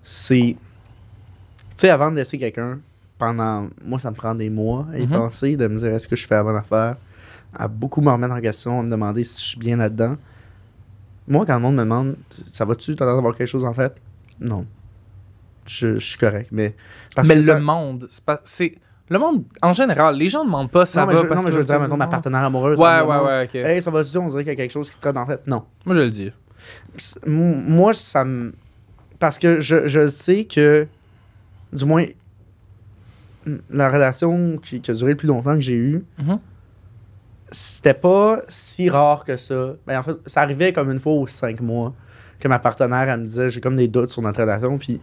[0.04, 0.56] c'est.
[0.56, 2.78] Tu sais, avant de laisser quelqu'un,
[3.18, 3.68] pendant.
[3.84, 5.10] Moi, ça me prend des mois à y Mhm.
[5.12, 6.96] penser, de me dire est-ce que je fais la bonne affaire,
[7.56, 10.16] à beaucoup me remettre en question, à me demander si je suis bien là-dedans.
[11.26, 12.16] Moi, quand le monde me demande
[12.52, 13.94] ça va-tu, t'as l'air d'avoir quelque chose en fait?
[14.40, 14.66] Non.
[15.66, 16.74] Je, je suis correct, mais.
[17.14, 18.08] parce mais que le ça- monde,
[18.44, 18.74] c'est
[19.08, 21.36] le monde en général, les gens ne demandent pas ça non, va je, parce non,
[21.44, 22.78] mais que je veux dire, maintenant, ma partenaire amoureuse.
[22.78, 23.54] Ouais, ouais, demande, ouais, OK.
[23.54, 25.46] Hey, ça va-tu, on dirait qu'il y a quelque chose qui te en tête.
[25.46, 25.64] Non.
[25.86, 26.30] Moi je le dis.
[27.26, 28.54] Moi, ça me.
[29.18, 30.86] Parce que je, je sais que,
[31.72, 32.04] du moins,
[33.70, 36.38] la relation qui, qui a duré le plus longtemps que j'ai eue, Mhm.
[37.54, 39.74] C'était pas si rare que ça.
[39.86, 41.94] Ben, en fait, ça arrivait comme une fois aux cinq mois
[42.40, 44.76] que ma partenaire, elle me disait j'ai comme des doutes sur notre relation.
[44.76, 45.00] Puis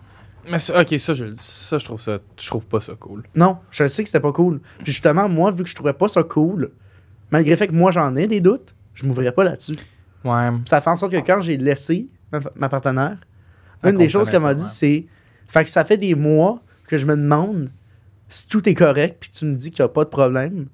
[0.50, 1.40] Mais OK, ça je le dis.
[1.42, 3.24] Ça je trouve ça je trouve pas ça cool.
[3.36, 4.60] non, je sais que c'était pas cool.
[4.84, 6.72] Puis justement, moi, vu que je trouvais pas ça cool,
[7.32, 9.78] malgré le fait que moi j'en ai des doutes, je m'ouvrais pas là-dessus.
[10.24, 10.50] Ouais.
[10.68, 13.18] Ça fait en sorte que quand j'ai laissé ma, ma partenaire,
[13.84, 15.06] une des choses qu'elle m'a dit, c'est.
[15.48, 17.70] Fait que ça fait des mois que je me demande
[18.30, 20.68] si tout est correct, puis tu me dis qu'il n'y a pas de problème.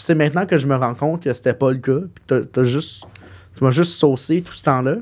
[0.00, 2.64] Puis c'est maintenant que je me rends compte que c'était pas le cas, puis t'as,
[2.64, 3.04] juste.
[3.54, 4.94] Tu m'as juste saucé tout ce temps-là.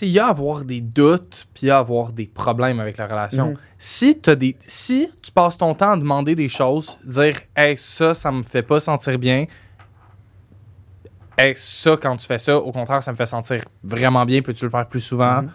[0.00, 2.78] Il y a à avoir des doutes, puis il y a à avoir des problèmes
[2.78, 3.48] avec la relation.
[3.48, 3.56] Mhm.
[3.76, 8.14] Si, t'as des, si tu passes ton temps à demander des choses, dire Hey, ça,
[8.14, 9.46] ça me fait pas sentir bien.
[11.36, 14.42] Hey, ça, quand tu fais ça, au contraire, ça me fait sentir vraiment bien.
[14.42, 15.42] Peux-tu le faire plus souvent?
[15.42, 15.50] Mhm.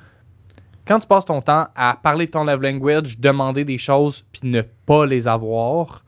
[0.85, 4.49] Quand tu passes ton temps à parler de ton love language, demander des choses, puis
[4.49, 6.03] ne pas les avoir,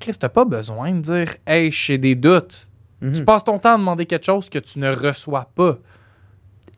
[0.00, 2.66] Chris, t'as pas besoin de dire Hey, j'ai des doutes.
[3.00, 3.12] Mhm.
[3.12, 5.78] Tu passes ton temps à demander quelque chose que tu ne reçois pas.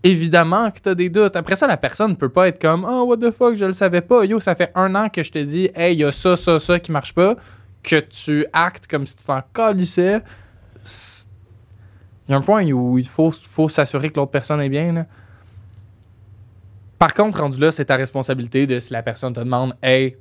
[0.04, 1.36] Évidemment que tu as des doutes.
[1.36, 3.72] Après ça, la personne ne peut pas être comme Oh, what the fuck, je le
[3.72, 4.24] savais pas.
[4.24, 6.58] Yo, ça fait un an que je te dis Hey, il y a ça, ça,
[6.58, 7.36] ça qui marche pas.
[7.82, 10.20] Que tu actes comme si tu t'en calissais.
[10.84, 14.92] Il y a un point où il faut, faut s'assurer que l'autre personne est bien.
[14.92, 15.06] là.
[16.98, 20.16] Par contre, rendu là, c'est ta responsabilité de si la personne te demande Hey,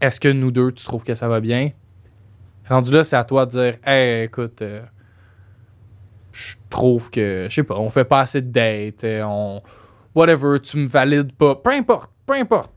[0.00, 1.70] est-ce que nous deux, tu trouves que ça va bien?
[2.68, 4.82] Rendu là, c'est à toi de dire Hey, écoute, euh,
[6.32, 9.62] je trouve que, je sais pas, on fait pas assez de dates, euh, on.
[10.14, 11.54] Whatever, tu me valides pas.
[11.54, 12.72] Peu importe, peu importe.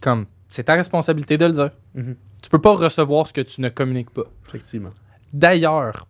[0.00, 1.70] Comme, c'est ta responsabilité de le dire.
[1.94, 2.16] Mhm.
[2.42, 4.24] Tu peux pas recevoir ce que tu ne communiques pas.
[4.48, 4.90] Effectivement.
[5.32, 6.08] D'ailleurs,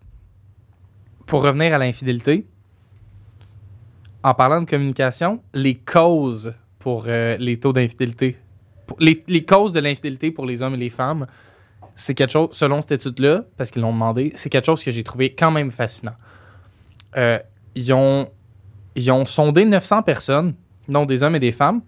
[1.26, 2.46] pour revenir à l'infidélité,
[4.22, 8.38] en parlant de communication, les causes pour euh, les taux d'infidélité,
[8.98, 11.26] les, les causes de l'infidélité pour les hommes et les femmes,
[11.96, 15.04] c'est quelque chose, selon cette étude-là, parce qu'ils l'ont demandé, c'est quelque chose que j'ai
[15.04, 16.14] trouvé quand même fascinant.
[17.16, 17.38] Euh,
[17.74, 18.28] ils, ont,
[18.94, 20.54] ils ont sondé 900 personnes,
[20.88, 21.82] dont des hommes et des femmes,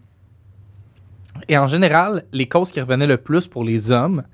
[1.49, 4.25] et en général, les causes qui revenaient le plus pour les hommes,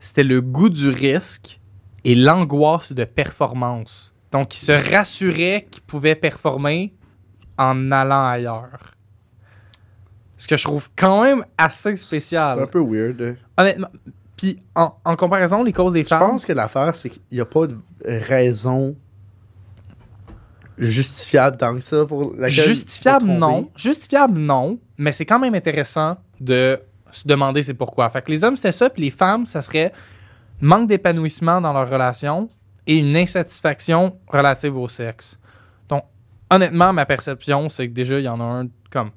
[0.00, 1.60] c'était le goût du risque
[2.04, 4.14] et l'angoisse de performance.
[4.30, 6.94] Donc, ils se rassuraient qu'ils pouvaient performer
[7.56, 8.94] en allant ailleurs.
[10.36, 12.60] Ce que je trouve quand même assez C'est spécial.
[12.60, 13.36] un peu weird.
[13.56, 13.88] Honnêtement.
[14.36, 16.20] Puis, en, en comparaison, les causes des Je femmes.
[16.20, 18.96] pense que l'affaire, c'est qu'il n'y a pas de raison
[20.78, 23.70] justifiable tant que ça pour laquelle Justifiable, non.
[23.76, 24.78] Justifiable, non.
[24.98, 28.10] Mais c'est quand même intéressant de se demander c'est pourquoi.
[28.10, 29.92] Fait que les hommes, c'était ça, puis les femmes, ça serait
[30.60, 32.48] manque d'épanouissement dans leur relation
[32.86, 35.38] et une insatisfaction relative au sexe.
[35.88, 36.02] Donc,
[36.50, 39.10] honnêtement, ma perception, c'est que déjà, il y en a un comme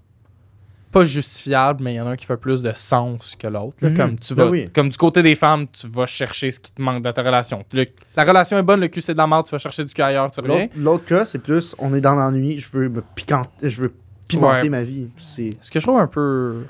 [1.00, 3.76] pas justifiable, mais il y en a un qui fait plus de sens que l'autre.
[3.82, 3.98] Mhm.
[3.98, 4.70] Comme tu Ben oui.
[4.74, 7.64] comme du côté des femmes, tu vas chercher ce qui te manque dans ta relation.
[7.74, 9.94] Le- la relation est bonne, le cul c'est de la merde, tu vas chercher du
[9.94, 10.68] cul ailleurs, tu reviens.
[10.76, 13.94] L'autre- cas, c'est plus on est dans l'ennui, je veux me piquanter, je veux
[14.28, 14.70] pimenter Ouais.
[14.70, 15.08] ma vie.
[15.18, 16.64] C'est Ce que je trouve un peu,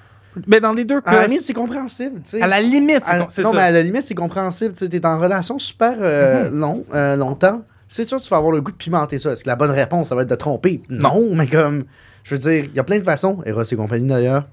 [0.45, 2.41] Mais dans les deux À la cas, limite, c'est compréhensible, tu sais.
[2.43, 3.55] à la limite, c'est c'est non, ça.
[3.55, 4.75] mais à la limite, c'est compréhensible.
[4.77, 7.63] Tu es en relation super euh, long, euh, longtemps.
[7.89, 9.31] C'est sûr que tu vas avoir le goût de pimenter ça.
[9.31, 10.81] Est-ce que la bonne réponse, ça va être de tromper?
[10.89, 11.85] Non, mais comme,
[12.27, 13.41] je veux dire, il y a plein de façons.
[13.45, 14.47] Eros et compagnie, d'ailleurs.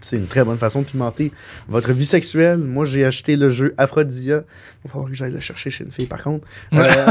[0.00, 1.30] C'est une très bonne façon de pimenter
[1.68, 2.58] votre vie sexuelle.
[2.58, 4.44] Moi, j'ai acheté le jeu Aphrodisia.
[4.82, 6.48] Il va falloir que j'aille le chercher chez une fille, par contre.
[6.72, 7.06] Euh,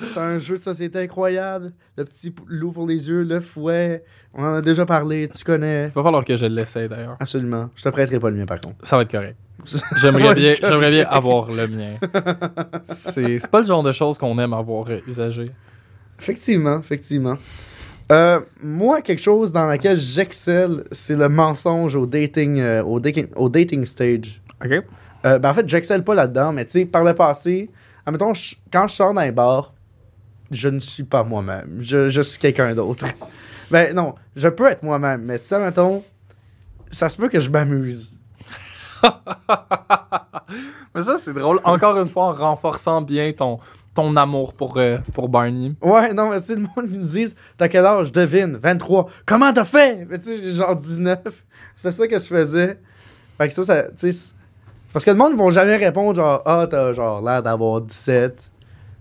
[0.00, 1.70] c'est un jeu de société incroyable.
[1.96, 4.02] Le petit loup pour les yeux, le fouet.
[4.34, 5.86] On en a déjà parlé, tu connais.
[5.86, 7.16] Il va falloir que je l'essaie d'ailleurs.
[7.20, 7.70] Absolument.
[7.76, 8.76] Je te prêterai pas le mien, par contre.
[8.82, 9.36] Ça va être correct.
[10.00, 10.66] J'aimerais bien, correct.
[10.68, 11.96] j'aimerais bien avoir le mien.
[12.86, 15.50] C'est c'est pas le genre de choses qu'on aime avoir usagé.
[16.18, 17.36] Effectivement, effectivement.
[18.10, 23.28] Euh, moi, quelque chose dans laquelle j'excelle, c'est le mensonge au dating, euh, au dating,
[23.36, 24.40] au dating stage.
[24.64, 24.72] OK.
[25.24, 27.70] Euh, ben, en fait, j'excelle pas là-dedans, mais tu sais, par le passé,
[28.06, 29.74] admettons, je- quand je sors d'un bar,
[30.50, 31.76] je ne suis pas moi-même.
[31.78, 33.06] Je, je suis quelqu'un d'autre.
[33.70, 36.02] ben non, je peux être moi-même, mais tu sais, admettons,
[36.90, 38.16] ça se peut que je m'amuse.
[40.94, 41.60] Mais ça, c'est drôle.
[41.64, 43.60] Encore une fois, en renforçant bien ton,
[43.94, 45.74] ton amour pour, euh, pour Barney.
[45.82, 48.12] Ouais, non, mais tu sais, le monde ils me disent T'as quel âge?
[48.12, 49.08] Devine, 23.
[49.26, 50.06] Comment t'as fait?
[50.08, 51.18] Mais tu sais, j'ai genre 19.
[51.76, 52.78] C'est ça que je faisais.
[53.38, 54.32] Fait que ça, ça tu sais.
[54.92, 58.50] Parce que le monde, ils vont jamais répondre genre Ah, t'as genre l'air d'avoir 17.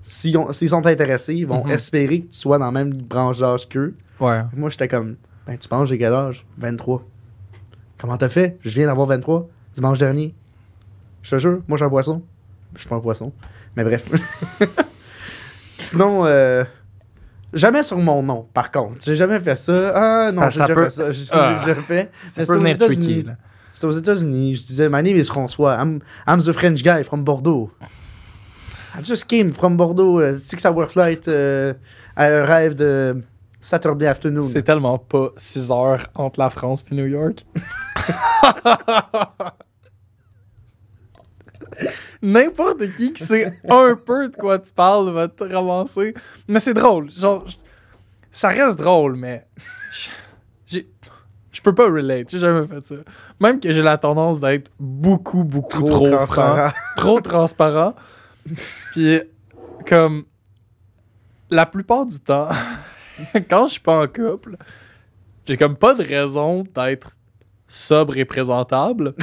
[0.02, 1.72] S'ils ont- s'ils sont intéressés, ils vont Mhm.
[1.72, 3.94] espérer que tu sois dans la même branche d'âge qu'eux.
[4.20, 4.42] Ouais.
[4.56, 6.46] Moi, j'étais comme Ben, tu penses, j'ai quel âge?
[6.58, 7.04] 23.
[7.98, 8.58] Comment t'as fait?
[8.62, 10.34] Je viens d'avoir 23 dimanche dernier.
[11.22, 12.22] Je te jure, moi, j'ai un poisson.
[12.76, 13.34] Je suis pas un poisson.
[13.76, 14.04] Mais bref.
[15.78, 16.64] Sinon, euh,
[17.54, 18.98] jamais sur mon nom, par contre.
[19.02, 19.92] J'ai jamais fait ça.
[19.96, 21.12] Ah non, Ah, j'ai déjà peut- fait ça.
[21.12, 21.56] J'ai Ah.
[21.60, 22.12] déjà fait.
[22.30, 23.06] Ça peut venir États-Unis.
[23.06, 23.34] tricky, là.
[23.74, 24.56] C'était aux États-Unis.
[24.56, 25.76] Je disais, My name is François.
[25.82, 27.72] I'm, I'm the French guy from Bordeaux.
[28.98, 30.20] I just came from Bordeaux.
[30.20, 31.28] uh, six hour flight.
[31.28, 31.74] Uh,
[32.18, 33.22] I arrived uh,
[33.62, 34.48] Saturday afternoon.
[34.50, 37.46] C'est tellement pas 6 heures entre la France et New York.
[42.22, 46.14] N'importe qui qui sait un peu de quoi tu parles va te ramasser.
[46.48, 47.10] Mais c'est drôle.
[47.10, 47.46] Genre,
[48.32, 49.48] ça reste drôle, mais
[50.68, 52.30] je peux pas relate.
[52.30, 52.96] J'ai jamais fait ça.
[53.40, 56.72] Même que j'ai la tendance d'être beaucoup, beaucoup trop, transparent.
[56.96, 57.96] trop transparent.
[58.92, 59.22] Puis,
[59.88, 60.26] comme,
[61.50, 62.50] la plupart du temps,
[63.50, 64.58] quand je suis pas en couple,
[65.48, 67.12] j'ai comme pas de raison d'être
[67.70, 69.14] sobre et présentable.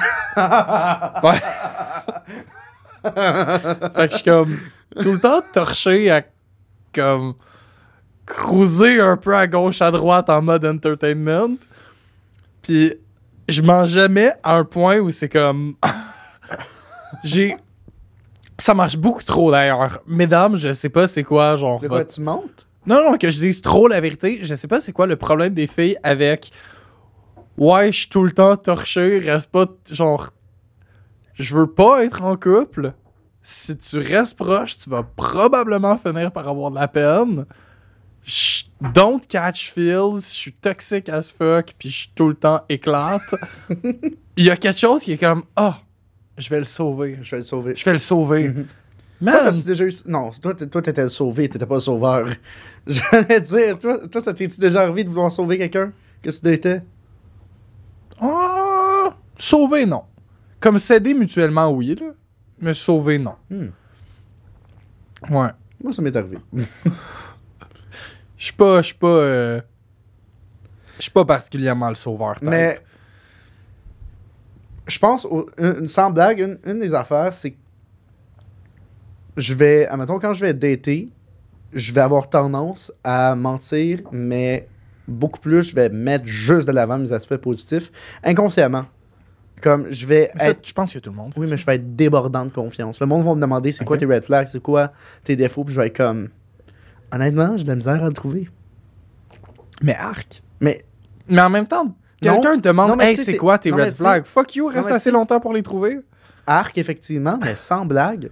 [3.05, 4.59] Fait que je suis comme
[5.03, 6.23] tout le temps torché à
[6.95, 7.35] comme
[8.25, 11.57] cruiser un peu à gauche à droite en mode entertainment.
[12.63, 12.95] Puis
[13.49, 15.75] je mange jamais à un point où c'est comme
[17.25, 17.57] j'ai
[18.59, 20.01] ça marche beaucoup trop d'ailleurs.
[20.07, 22.67] Mesdames, je sais pas c'est quoi genre De quoi tu montes?
[22.87, 24.39] Non, non, que je dise trop la vérité.
[24.43, 26.53] Je sais pas c'est quoi le problème des filles avec.
[27.59, 29.67] Ouais, je suis tout le temps torché, reste pas.
[29.91, 30.31] Genre.
[31.35, 32.93] Je veux pas être en couple.
[33.43, 37.45] Si tu restes proche, tu vas probablement finir par avoir de la peine.
[38.25, 42.61] Je- Don't catch feels, je suis toxique as fuck, puis je suis tout le temps
[42.69, 43.35] éclate.
[44.37, 45.79] Il y a quelque chose qui est comme Ah,
[46.37, 47.19] je vais le sauver.
[47.23, 47.75] Je vais le sauver.
[47.77, 48.49] Je vais le sauver.
[48.49, 48.67] Mhm.
[49.25, 49.93] Toi, Man, déjà eu...
[50.07, 52.29] Non, toi, t'étais le sauvé, t'étais pas le sauveur.
[52.87, 55.93] J'allais dire, toi, toi ça t'es-tu déjà arrivé de vouloir sauver quelqu'un?
[56.23, 56.83] Que tu étais?
[58.21, 60.05] Ah, sauver, non.
[60.61, 62.07] Comme s'aider mutuellement, oui, là.
[62.61, 63.35] Mais sauver, non.
[63.51, 63.67] Hmm.
[65.31, 65.49] Ouais.
[65.83, 66.39] Moi, ça m'est arrivé.
[68.39, 68.83] Je suis pas.
[68.83, 69.07] Je suis pas.
[69.07, 69.61] euh,
[70.97, 72.35] Je suis pas particulièrement le sauveur.
[72.35, 72.49] type.
[72.49, 72.79] Mais
[74.87, 77.57] je pense, au- une, une- sans blague, une, une des affaires, c'est que
[79.37, 81.09] je vais, admettons, quand je vais dater,
[81.73, 84.69] je vais avoir tendance à mentir, mais
[85.09, 87.91] beaucoup plus, je vais mettre juste de l'avant mes aspects positifs,
[88.25, 88.87] inconsciemment.
[89.63, 90.67] Comme je vais Ça, être.
[90.69, 91.33] je pense que tout le monde.
[91.37, 91.53] Oui, ça.
[91.53, 93.01] mais je vais être débordant de confiance.
[93.01, 94.93] Le monde va me demander c'est quoi tes red flags, c'est quoi
[95.25, 96.29] tes défauts, puis je vais être comme.
[97.11, 98.51] Honnêtement, j'ai de la misère à le trouver.
[99.83, 100.43] Mais arc.
[100.61, 100.83] Mais
[101.29, 104.25] Mais en même temps, quelqu'un te demande Non, Hey, c'est quoi tes non, red flags?
[104.27, 106.01] Fuck you, reste assez longtemps pour les trouver.
[106.47, 108.31] arc, effectivement, mais sans blague,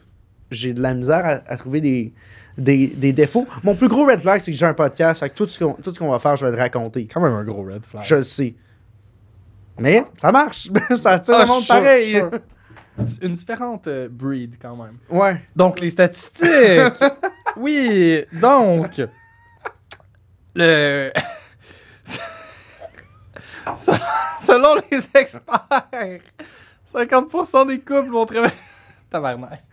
[0.50, 2.12] j'ai de la misère à, à trouver des,
[2.56, 3.46] des, des défauts.
[3.62, 5.20] Mon plus gros red flag, c'est que j'ai un podcast.
[5.20, 7.06] Fait que tout ce qu'on va faire, je vais le raconter.
[7.06, 8.04] Quand même un gros red flag.
[8.04, 8.54] Je le sais.
[9.78, 10.68] Mais ça marche.
[10.98, 12.22] ça attire Ah, le monde pareil.
[13.22, 14.98] Une différente euh, breed, quand même.
[15.10, 15.42] Ouais.
[15.56, 16.48] Donc, les statistiques.
[17.56, 19.00] oui, donc.
[20.54, 21.10] Le.
[23.76, 23.90] Se-
[24.40, 25.66] Selon les experts,
[26.94, 28.54] 50% des couples vont traverser.
[29.10, 29.64] Tabarnak.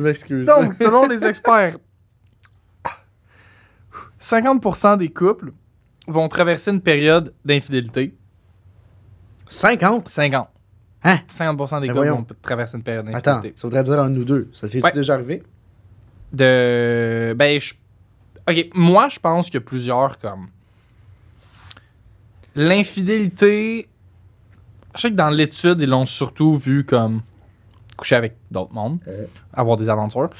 [0.00, 0.46] M'excuse.
[0.46, 1.76] Donc, selon les experts,
[4.20, 5.52] 50% des couples
[6.06, 8.14] vont traverser une période d'infidélité.
[9.48, 10.08] 50?
[10.08, 10.48] 50.
[11.02, 11.18] Hein?
[11.30, 12.16] 50% des Ben voyons.
[12.16, 13.60] vont traverser une période Attends, d'infidélité.
[13.60, 14.50] ça voudrait dire un ou deux.
[14.52, 14.92] Ça Ouais.
[14.92, 15.42] déjà arrivé?
[16.32, 17.34] De.
[17.36, 17.74] Ben, je.
[18.48, 20.48] Ok, moi, je pense qu'il y a plusieurs comme.
[22.54, 23.88] L'infidélité.
[24.94, 27.22] Je sais que dans l'étude, ils l'ont surtout vu comme
[28.00, 29.26] coucher avec d'autres mondes, Euh.
[29.52, 30.30] avoir des aventures.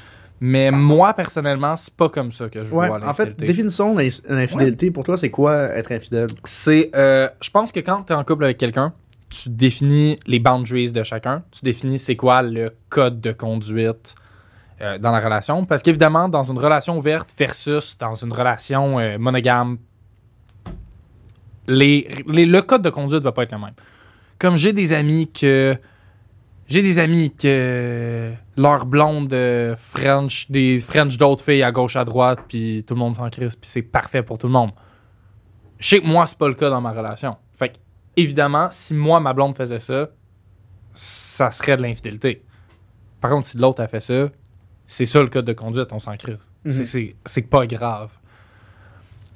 [0.42, 3.46] Mais moi, personnellement, c'est pas comme ça que je Ouais, vois en fait, l'infidélité.
[3.46, 4.90] définissons l'in- l'infidélité.
[4.90, 6.28] Pour toi, c'est quoi être infidèle?
[6.44, 6.90] C'est.
[6.96, 8.94] euh, je pense que quand tu es en couple avec quelqu'un,
[9.28, 11.42] tu définis les boundaries de chacun.
[11.50, 14.14] Tu définis c'est quoi le code de conduite
[14.80, 15.66] euh, dans la relation.
[15.66, 19.76] Parce qu'évidemment, dans une relation ouverte versus dans une relation euh, monogame,
[21.68, 23.74] les, les- le code de conduite va pas être le même.
[24.38, 25.76] Comme j'ai des amis que.
[26.70, 32.04] J'ai des amis que leur blonde euh, French, des French d'autres filles à gauche à
[32.04, 34.70] droite, puis tout le monde s'en crisse, puis c'est parfait pour tout le monde.
[35.80, 37.36] Je sais que moi, c'est pas le cas dans ma relation.
[37.58, 37.74] Fait que,
[38.16, 40.10] évidemment, si moi, ma blonde faisait ça,
[40.94, 42.44] ça serait de l'infidélité.
[43.20, 44.28] Par contre, si l'autre a fait ça,
[44.86, 46.50] c'est ça le code de conduite, on s'en crisse.
[46.66, 48.10] C'est- C'est c'est pas grave.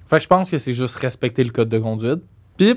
[0.07, 2.23] Fait que je pense que c'est juste respecter le code de conduite.
[2.57, 2.75] Puis,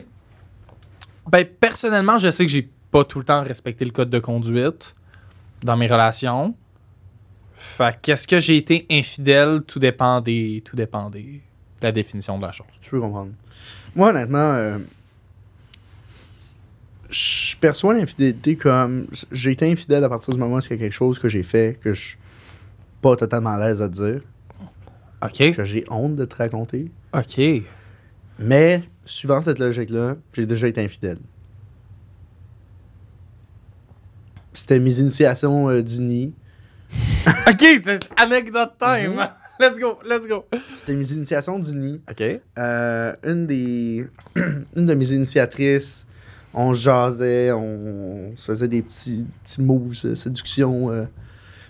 [1.30, 4.96] ben, personnellement, je sais que j'ai pas tout le temps respecté le code de conduite
[5.64, 6.56] dans mes relations.
[7.56, 10.62] Fait que, qu'est-ce que j'ai été infidèle, tout dépend des.
[10.64, 12.68] Tout dépend des, de la définition de la chose.
[12.82, 13.32] Je peux comprendre.
[13.96, 14.78] Moi, honnêtement, euh,
[17.10, 19.08] je perçois l'infidélité comme.
[19.32, 21.44] J'ai été infidèle à partir du moment où il y a quelque chose que j'ai
[21.44, 22.18] fait que je suis
[23.02, 24.22] pas totalement à l'aise à dire,
[25.24, 25.52] OK.
[25.56, 26.92] que j'ai honte de te raconter.
[27.14, 27.42] OK.
[28.40, 31.18] Mais, suivant cette logique-là, j'ai déjà été infidèle.
[34.58, 36.34] C'était mes initiations euh, du nid.
[37.48, 39.16] OK, c'est anecdote time.
[39.60, 40.46] Let's go, let's go.
[40.76, 42.00] C'était mes initiations du nid.
[42.10, 42.24] OK.
[42.58, 44.08] Euh, une des
[44.76, 46.06] une de mes initiatrices
[46.54, 51.06] on jasait on, se faisait des petits petits moves de séduction euh.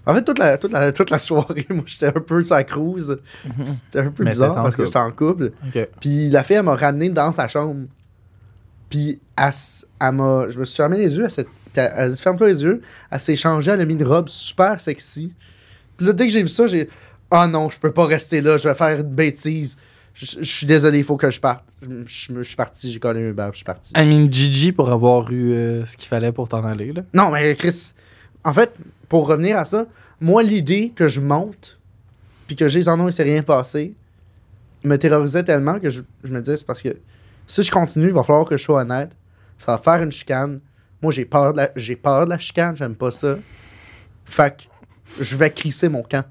[0.06, 3.18] en fait toute la toute la toute la soirée moi j'étais un peu sa cruise
[3.66, 5.90] c'était un peu Mais bizarre parce que j'étais en couple OK.
[6.00, 7.88] puis la fille elle m'a ramené dans sa chambre
[8.90, 12.48] puis elle, m'a je me suis fermé les yeux s'est- puis elle, elle dit ferme-toi
[12.48, 15.34] les yeux elle s'est changée elle a mis une robe super sexy.
[15.98, 16.90] Puis là dès que j'ai vu ça j'ai
[17.32, 19.78] ah non je peux pas rester là je vais faire une bêtise.
[20.14, 21.64] Je, je suis désolé il faut que je parte.
[21.82, 23.94] Je, suis parti j'ai collé un bar je suis parti.
[23.96, 27.04] I mean, Gigi pour avoir eu euh, ce qu'il fallait pour t'en aller, là.
[27.14, 27.94] non mais Chris
[28.44, 28.74] en fait
[29.10, 29.86] pour revenir à ça
[30.20, 31.78] moi l'idée que je monte
[32.48, 33.94] puis que j'ai son nom il s'est rien passé
[34.84, 36.98] me terrorisait tellement que je, je me disais c'est parce que
[37.46, 39.12] si je continue il va falloir que je sois honnête
[39.58, 40.60] ça va faire une chicane
[41.02, 43.36] moi j'ai peur de la j'ai peur de la chicane j'aime pas ça
[44.26, 46.26] fait que je vais crisser mon camp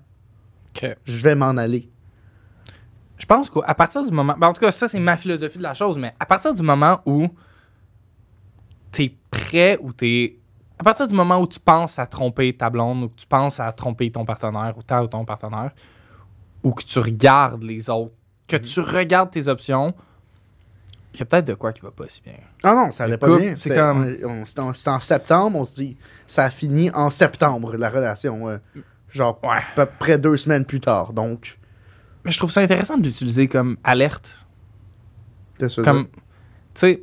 [1.05, 1.91] je vais m'en aller
[3.19, 4.35] Je pense qu'à partir du moment.
[4.39, 6.63] ben, en tout cas, ça, c'est ma philosophie de la chose, mais à partir du
[6.63, 7.29] moment où
[8.93, 10.39] t'es prêt ou t'es.
[10.79, 13.61] À partir du moment où tu penses à tromper ta blonde ou que tu penses
[13.61, 15.71] à tromper ton partenaire ou ta ou ton partenaire,
[16.63, 18.13] ou que tu regardes les autres,
[18.47, 19.95] que tu regardes tes options,
[21.17, 22.35] il y a peut-être de quoi qui va pas si bien.
[22.63, 23.57] Ah non, ça allait pas couple, bien.
[23.57, 25.97] c'est comme- on- on- c'était en, septembre, on se dit.
[26.27, 28.49] Ça a fini en septembre, la relation.
[28.49, 28.59] euh,
[29.11, 29.57] genre, Ouais.
[29.57, 31.13] à peu près deux semaines plus tard.
[31.13, 31.59] Donc,
[32.25, 34.29] Mais je trouve ça intéressant d'utiliser comme alerte.
[35.59, 36.13] qu'est-ce que Comme, tu
[36.75, 37.03] sais,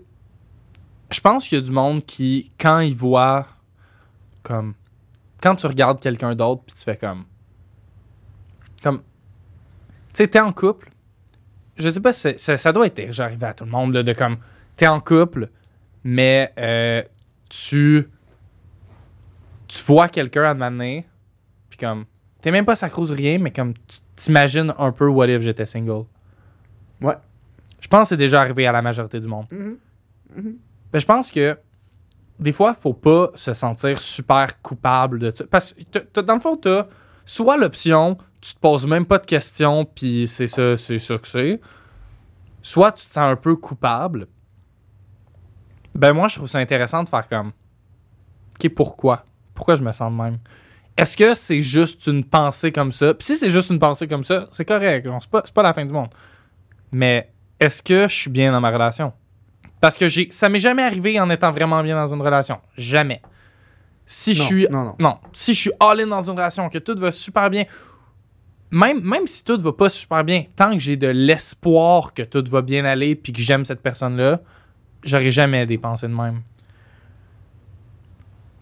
[1.09, 3.47] je pense qu'il y a du monde qui, quand il voit,
[4.43, 4.73] comme,
[5.41, 7.23] quand tu regardes quelqu'un d'autre, puis tu fais comme,
[8.83, 9.03] comme, tu
[10.13, 10.91] sais, t'es en couple,
[11.77, 14.13] je sais pas, ça, ça doit être déjà arrivé à tout le monde, là, de
[14.13, 14.37] comme,
[14.75, 15.49] t'es en couple,
[16.03, 17.01] mais euh,
[17.49, 18.07] tu,
[19.67, 21.05] tu vois quelqu'un à un moment donné,
[21.69, 22.05] puis comme,
[22.41, 25.65] t'es même pas sacrose ou rien, mais comme, tu t'imagines un peu what if j'étais
[25.65, 26.05] single.
[27.01, 27.15] Ouais.
[27.79, 29.45] Je pense que c'est déjà arrivé à la majorité du monde.
[29.51, 29.77] Mhm.
[30.91, 31.57] Ben, je pense que
[32.39, 35.45] des fois, faut pas se sentir super coupable de ça.
[35.49, 36.87] Parce que t'as- t'as- dans le fond, tu as
[37.25, 41.27] soit l'option, tu te poses même pas de questions, puis c'est ça, c'est ça que
[41.27, 41.61] c'est.
[42.61, 44.27] Soit tu te sens un peu coupable.
[45.95, 47.51] Ben, moi, je trouve ça intéressant de faire comme.
[48.55, 49.25] OK, pourquoi?
[49.53, 50.39] Pourquoi je me sens même?
[50.95, 53.13] Est-ce que c'est juste une pensée comme ça?
[53.13, 55.07] Puis si c'est juste une pensée comme ça, c'est correct.
[55.21, 56.09] C'est pas, pas la fin du monde.
[56.91, 59.13] Mais est-ce que je suis bien dans ma relation?
[59.81, 62.59] Parce que j'ai, ça m'est jamais arrivé en étant vraiment bien dans une relation.
[62.77, 63.21] Jamais.
[64.05, 64.67] Si je suis.
[64.69, 64.95] non, non.
[64.99, 65.17] Non.
[65.33, 67.65] Si je suis all-in dans une relation, que tout va super bien,
[68.71, 72.43] même, même si tout va pas super bien, tant que j'ai de l'espoir que tout
[72.49, 74.41] va bien aller puis que j'aime cette personne-là,
[75.03, 76.41] j'aurais jamais des pensées de même.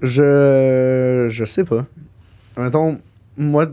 [0.02, 1.28] Je.
[1.30, 1.86] Je sais pas.
[2.58, 3.00] Mettons,
[3.38, 3.68] moi,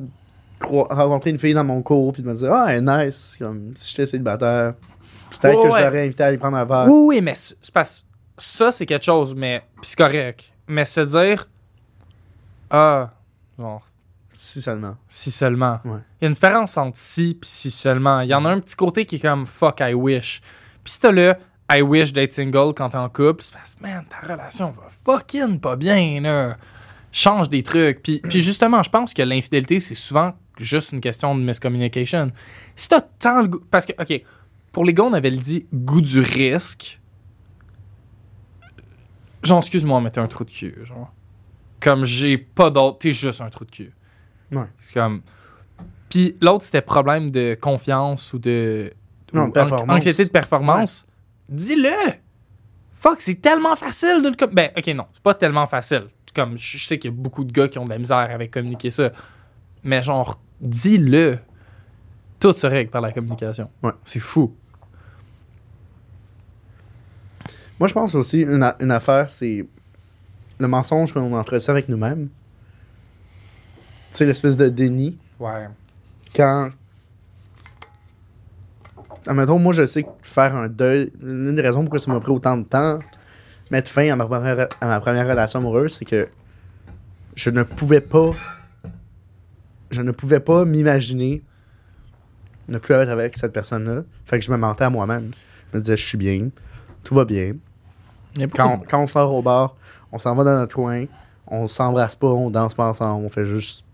[0.60, 3.36] rencontrer une fille dans mon cours puis de me dire Ah, elle est nice.
[3.38, 4.74] Comme si j'étais célibataire.
[5.40, 5.80] Peut-être que ouais.
[5.80, 6.86] je l'aurais invité à aller prendre un verre.
[6.88, 7.34] Oui, oui, mais
[8.38, 9.62] ça, c'est quelque chose, mais.
[9.82, 10.52] C'est correct.
[10.68, 11.48] Mais se dire.
[12.70, 13.10] Ah.
[13.58, 13.82] Genre,
[14.34, 14.96] Si seulement.
[15.08, 15.80] si seulement.
[15.84, 15.98] Ouais.
[16.20, 18.20] Il y a une différence entre si puis si seulement.
[18.20, 20.40] Il y en a un petit côté qui est comme fuck, I wish.
[20.84, 21.34] Puis si t'as le
[21.70, 24.88] I wish d'être single quand t'es en couple, c'est parce que, man, ta relation va
[25.04, 26.56] fucking pas bien, là.
[27.12, 28.02] Change des trucs.
[28.02, 32.32] Puis, puis justement, je pense que l'infidélité, c'est souvent juste une question de miscommunication.
[32.76, 33.60] Si t'as tant le goût.
[33.70, 34.22] Parce que, OK,
[34.72, 37.00] pour les gars, on avait le dit goût du risque.
[39.42, 41.12] Genre, excuse-moi, mais t'es un trou de cul, genre.
[41.80, 43.92] Comme j'ai pas d'autre, t'es juste un trou de cul.
[44.52, 44.66] Ouais.
[44.78, 45.22] C'est comme.
[46.08, 48.92] Puis l'autre, c'était problème de confiance ou de.
[49.32, 49.96] Non, ou performance.
[49.96, 51.06] Anxiété de performance.
[51.48, 52.14] Dis-le!
[52.92, 54.46] Fuck, c'est tellement facile de le.
[54.52, 56.06] Ben, ok, non, c'est pas tellement facile.
[56.34, 58.50] Comme, je sais qu'il y a beaucoup de gars qui ont de la misère avec
[58.50, 59.12] communiquer ça.
[59.84, 61.38] Mais genre, dis-le.
[62.40, 63.68] Tout se règle par la communication.
[63.82, 63.90] Ouais.
[64.04, 64.54] C'est fou.
[67.80, 69.66] Moi, je pense aussi, une affaire, c'est
[70.58, 72.28] le mensonge qu'on entretient avec nous-mêmes.
[74.10, 75.18] Tu sais, l'espèce de déni.
[75.38, 75.68] Ouais.
[76.34, 76.70] Quand.
[79.26, 81.12] Admettons, moi, je sais que faire un deuil.
[81.20, 82.98] L'une des raisons pourquoi ça m'a pris autant de temps,
[83.70, 86.28] mettre fin à ma première, à ma première relation amoureuse, c'est que
[87.34, 88.30] je ne pouvais pas.
[89.90, 91.42] Je ne pouvais pas m'imaginer
[92.68, 94.02] ne plus être avec cette personne-là.
[94.26, 95.30] Fait que je me mentais à moi-même.
[95.72, 96.48] Je me disais, je suis bien,
[97.04, 97.54] tout va bien.
[98.54, 99.76] Quand, de- quand on sort au bar,
[100.12, 101.04] on s'en va dans notre coin,
[101.46, 103.84] on s'embrasse pas, on danse pas ensemble, on fait juste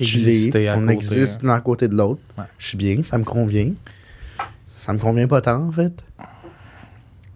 [0.00, 2.20] chiller, on côté, existe l'un à côté de l'autre.
[2.36, 2.44] Ouais.
[2.58, 3.72] Je suis bien, ça me convient.
[4.68, 5.92] Ça me convient pas tant, en fait.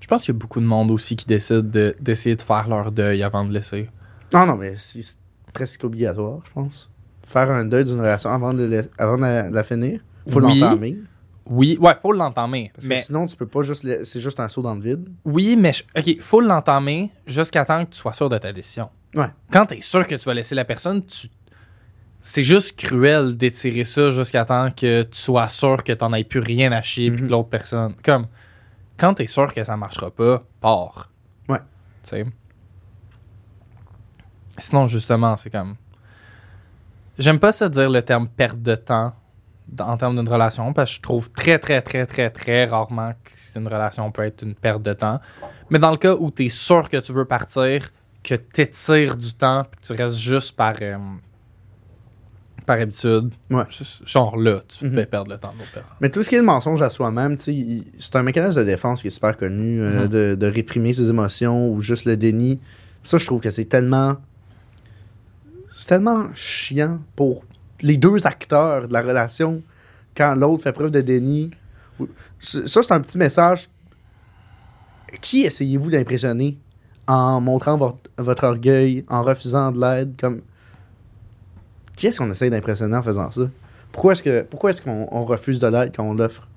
[0.01, 2.69] Je pense qu'il y a beaucoup de monde aussi qui décide de- d'essayer de, faire
[2.69, 3.89] leur deuil avant de laisser.
[4.33, 5.19] Non, non, mais c'est
[5.53, 6.89] presque obligatoire, je pense.
[7.27, 10.59] Faire un deuil d'une relation avant de, la- avant de la, la finir, faut Oui.
[10.61, 10.99] l'entamer.
[11.47, 12.71] Oui, ouais, faut l'entamer.
[12.75, 13.85] Parce Mais que sinon, tu peux pas juste.
[14.05, 15.09] C'est juste un saut dans le vide.
[15.25, 18.89] oui, mais je- ok, faut l'entamer jusqu'à temps que tu sois sûr de ta décision.
[19.15, 19.27] Ouais.
[19.51, 21.29] Quand tu es sûr que tu vas laisser la personne, tu
[22.25, 26.39] c'est juste cruel d'étirer ça jusqu'à temps que tu sois sûr que t'en aies plus
[26.39, 27.97] rien à chier que l'autre personne.
[28.05, 28.29] Comme
[28.97, 31.11] quand t'es sûr que ça marchera pas, pars.
[31.49, 31.59] Ouais.
[32.05, 32.27] Tu sais?
[34.59, 35.75] Sinon, justement, c'est comme.
[37.19, 39.13] J'aime pas ça dire le terme perte de temps
[39.81, 43.59] en termes d'une relation parce que je trouve très, très, très, très, très rarement que
[43.59, 45.21] une relation peut être une perte de temps.
[45.71, 47.91] Mais dans le cas où tu es sûr que tu veux partir,
[48.23, 50.97] que tu étires du temps, puis que tu restes juste par, euh,
[52.67, 53.65] par habitude, Ouais.
[54.05, 54.95] genre là, tu Mhm.
[54.95, 55.97] fais perdre le temps de l'autre personne.
[56.01, 59.09] Mais tout ce qui est le mensonge à soi-même, c'est un mécanisme de défense qui
[59.09, 60.09] est super connu, euh, Mhm.
[60.09, 62.61] de, de réprimer ses émotions ou juste le déni.
[63.03, 64.17] Ça, je trouve que c'est tellement.
[65.75, 67.45] C'est tellement chiant pour
[67.83, 69.63] les deux acteurs de la relation
[70.17, 71.51] quand l'autre fait preuve de déni.
[72.41, 73.69] Ça, c'est un petit message.
[75.21, 76.59] Qui essayez-vous d'impressionner
[77.07, 80.41] en montrant votre, votre orgueil, en refusant de l'aide comme.
[81.97, 83.43] Qui est-ce qu'on essaye d'impressionner en faisant ça?
[83.93, 86.49] Pourquoi est-ce que pourquoi est-ce qu'on on refuse de l'aide quand on l'offre?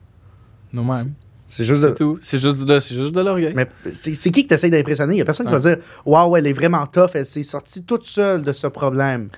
[0.72, 1.14] Nous-mêmes.
[1.48, 1.90] C'est juste de.
[1.90, 2.18] Tout.
[2.22, 3.54] C'est juste, de- c'est juste de l'orgueil.
[3.56, 5.16] Mais c'est qui que t'essayes d'impressionner?
[5.16, 7.84] Il y a personne qui va dire Waouh, elle est vraiment tough, elle s'est sortie
[7.84, 9.30] toute seule de ce problème.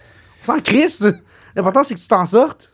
[0.43, 1.03] On s'en crisse!
[1.57, 2.73] L'important c'est que tu t'en sortes.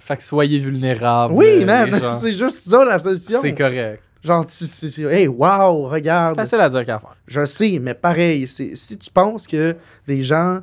[0.00, 1.34] Fait que soyez vulnérables.
[1.34, 2.18] Oui, man!
[2.20, 3.40] C'est juste ça la solution.
[3.40, 4.02] C'est correct.
[4.24, 6.34] Genre, tu, hey, wow, regarde.
[6.36, 7.14] Facile à dire qu'à faire.
[7.28, 9.76] Je sais, mais pareil, si tu penses que
[10.08, 10.62] les gens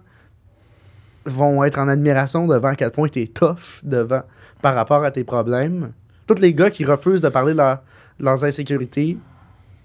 [1.26, 4.24] vont être en admiration devant à quel point t'es tough devant,
[4.62, 5.92] par rapport à tes problèmes,
[6.28, 7.82] tous les gars qui refusent de parler de, leur-
[8.20, 9.18] de leurs insécurités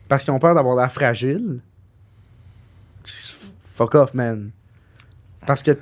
[0.09, 1.61] parce qu'ils ont peur d'avoir l'air fragile,
[3.75, 4.51] fuck off, man.
[5.47, 5.73] Parce que,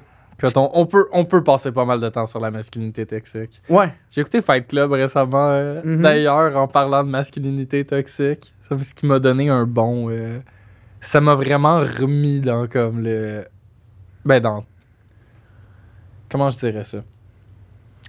[0.42, 3.60] Écoute, on, on peut, on peut passer pas mal de temps sur la masculinité toxique.
[3.68, 6.02] ouais, J'ai écouté Fight Club récemment, euh, Mhm.
[6.02, 8.52] d'ailleurs, en parlant de masculinité toxique.
[8.68, 10.08] Ça, Ce qui m'a donné un bon.
[10.10, 10.38] euh,
[11.00, 13.44] ça m'a vraiment remis dans comme le.
[14.24, 14.64] Ben, dans.
[16.30, 16.98] Comment je dirais ça?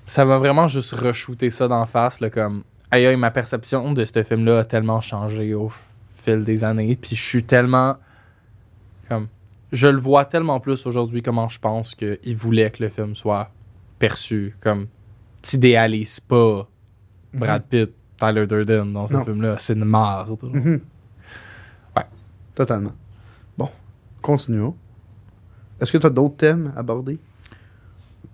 [0.08, 2.64] Ça m'a vraiment juste re-shooté ça d'en face, là, comme.
[2.92, 5.72] Aïe, aïe, ma perception de ce film-là a tellement changé au
[6.18, 6.96] fil des années.
[7.02, 7.96] Puis je suis tellement.
[9.08, 9.28] Comme.
[9.72, 13.50] Je le vois tellement plus aujourd'hui comment je pense qu'il voulait que le film soit
[14.00, 14.56] perçu.
[14.60, 14.88] Comme.
[15.42, 16.68] T'idéalises pas
[17.34, 19.56] Brad Pitt, Tyler Durden dans ce film-là.
[19.58, 20.38] C'est une marde.
[20.44, 20.82] Mhm.
[21.98, 22.04] Ouais.
[22.54, 22.92] Totalement.
[23.58, 23.70] Bon,
[24.22, 24.76] continuons.
[25.80, 27.18] Est-ce que tu as d'autres thèmes abordés?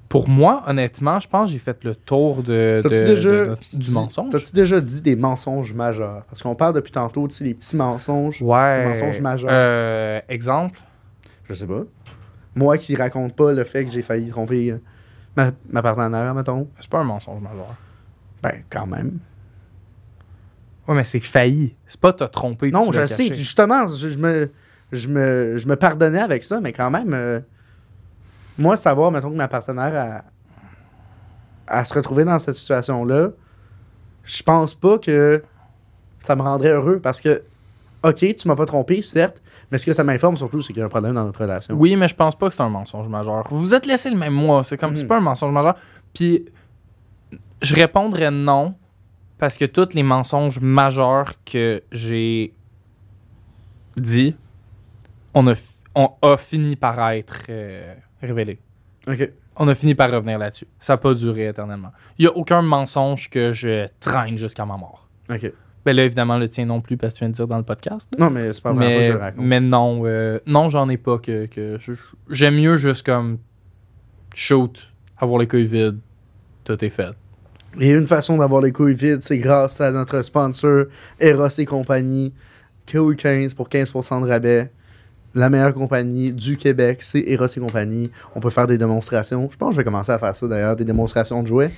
[0.10, 3.58] Pour moi, honnêtement, je pense que j'ai fait le tour de, T'as-tu de- déjà de-
[3.74, 4.32] du mensonge?
[4.32, 6.24] T'as-tu déjà dit des mensonges majeurs?
[6.30, 8.42] Parce qu'on parle depuis tantôt, tu sais, les petits mensonges.
[8.42, 8.84] Ouais.
[8.84, 9.50] Le mensonge majeur.
[9.52, 10.80] Euh, exemple?
[11.50, 11.84] Je sais pas.
[12.56, 14.82] Moi qui raconte pas le fait que j'ai failli tromper euh,
[15.36, 16.68] ma, ma partenaire, mettons.
[16.80, 17.76] C'est pas un mensonge majeur.
[18.42, 19.20] Ben, quand même.
[20.88, 21.76] Ouais, mais c'est failli.
[21.88, 22.68] C'est pas t'as trompé.
[22.68, 23.34] puis Non, je sais.
[23.34, 24.52] Justement, je, je me,
[24.92, 27.40] je, me, je me pardonnais avec ça, mais quand même, euh,
[28.58, 30.24] moi, savoir, mettons, que ma partenaire
[31.68, 33.32] a, a se retrouver dans cette situation-là,
[34.24, 35.44] je pense pas que
[36.22, 37.44] ça me rendrait heureux parce que,
[38.04, 39.42] OK, tu m'as pas trompé, certes,
[39.72, 41.76] mais ce que ça m'informe surtout, c'est qu'il y a un problème dans notre relation.
[41.76, 43.48] Oui, mais je pense pas que c'est un mensonge majeur.
[43.50, 44.64] Vous vous êtes laissé le même mois.
[44.64, 44.98] C'est comme, Mhm.
[44.98, 45.76] c'est pas un mensonge majeur.
[46.14, 46.46] Puis,
[47.62, 48.76] je répondrais non,
[49.38, 52.54] parce que tous les mensonges majeurs que j'ai
[53.98, 54.36] dit,
[55.34, 55.54] on a,
[55.96, 58.60] on a fini par être euh, révélés.
[59.08, 59.32] OK.
[59.60, 60.68] On a fini par revenir là-dessus.
[60.80, 61.92] Ça n'a pas duré éternellement.
[62.20, 65.08] Il n'y a aucun mensonge que je traîne jusqu'à ma mort.
[65.32, 65.52] OK.
[65.88, 67.64] Ben là, évidemment, le tien non plus, parce que tu viens de dire dans le
[67.64, 68.10] podcast.
[68.12, 68.26] là.
[68.26, 69.46] Non, mais c'est pas la première fois que Mais, je le raconte.
[69.46, 71.78] mais non, euh, non, j'en ai pas que, que
[72.30, 73.38] j'aime mieux juste comme
[74.34, 76.00] shoot, avoir les couilles vides,
[76.66, 77.12] tout est fait.
[77.80, 80.86] Et une façon d'avoir les couilles vides, c'est grâce à notre sponsor
[81.22, 82.34] Eros et compagnie.
[82.92, 84.72] Couille 15 pour 15% de rabais.
[85.36, 88.10] La meilleure compagnie du Québec, c'est Eros et compagnie.
[88.36, 89.48] On peut faire des démonstrations.
[89.52, 91.72] Je pense que je vais commencer à faire ça d'ailleurs, des démonstrations de jouets.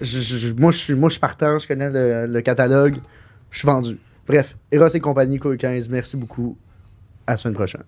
[0.00, 2.96] Je- je- moi, je suis, moi, je je connais le, le catalogue.
[3.50, 3.98] Je suis vendu.
[4.26, 6.58] Bref, Eros et compagnie, Couille 15, merci beaucoup.
[7.26, 7.82] À la semaine prochaine.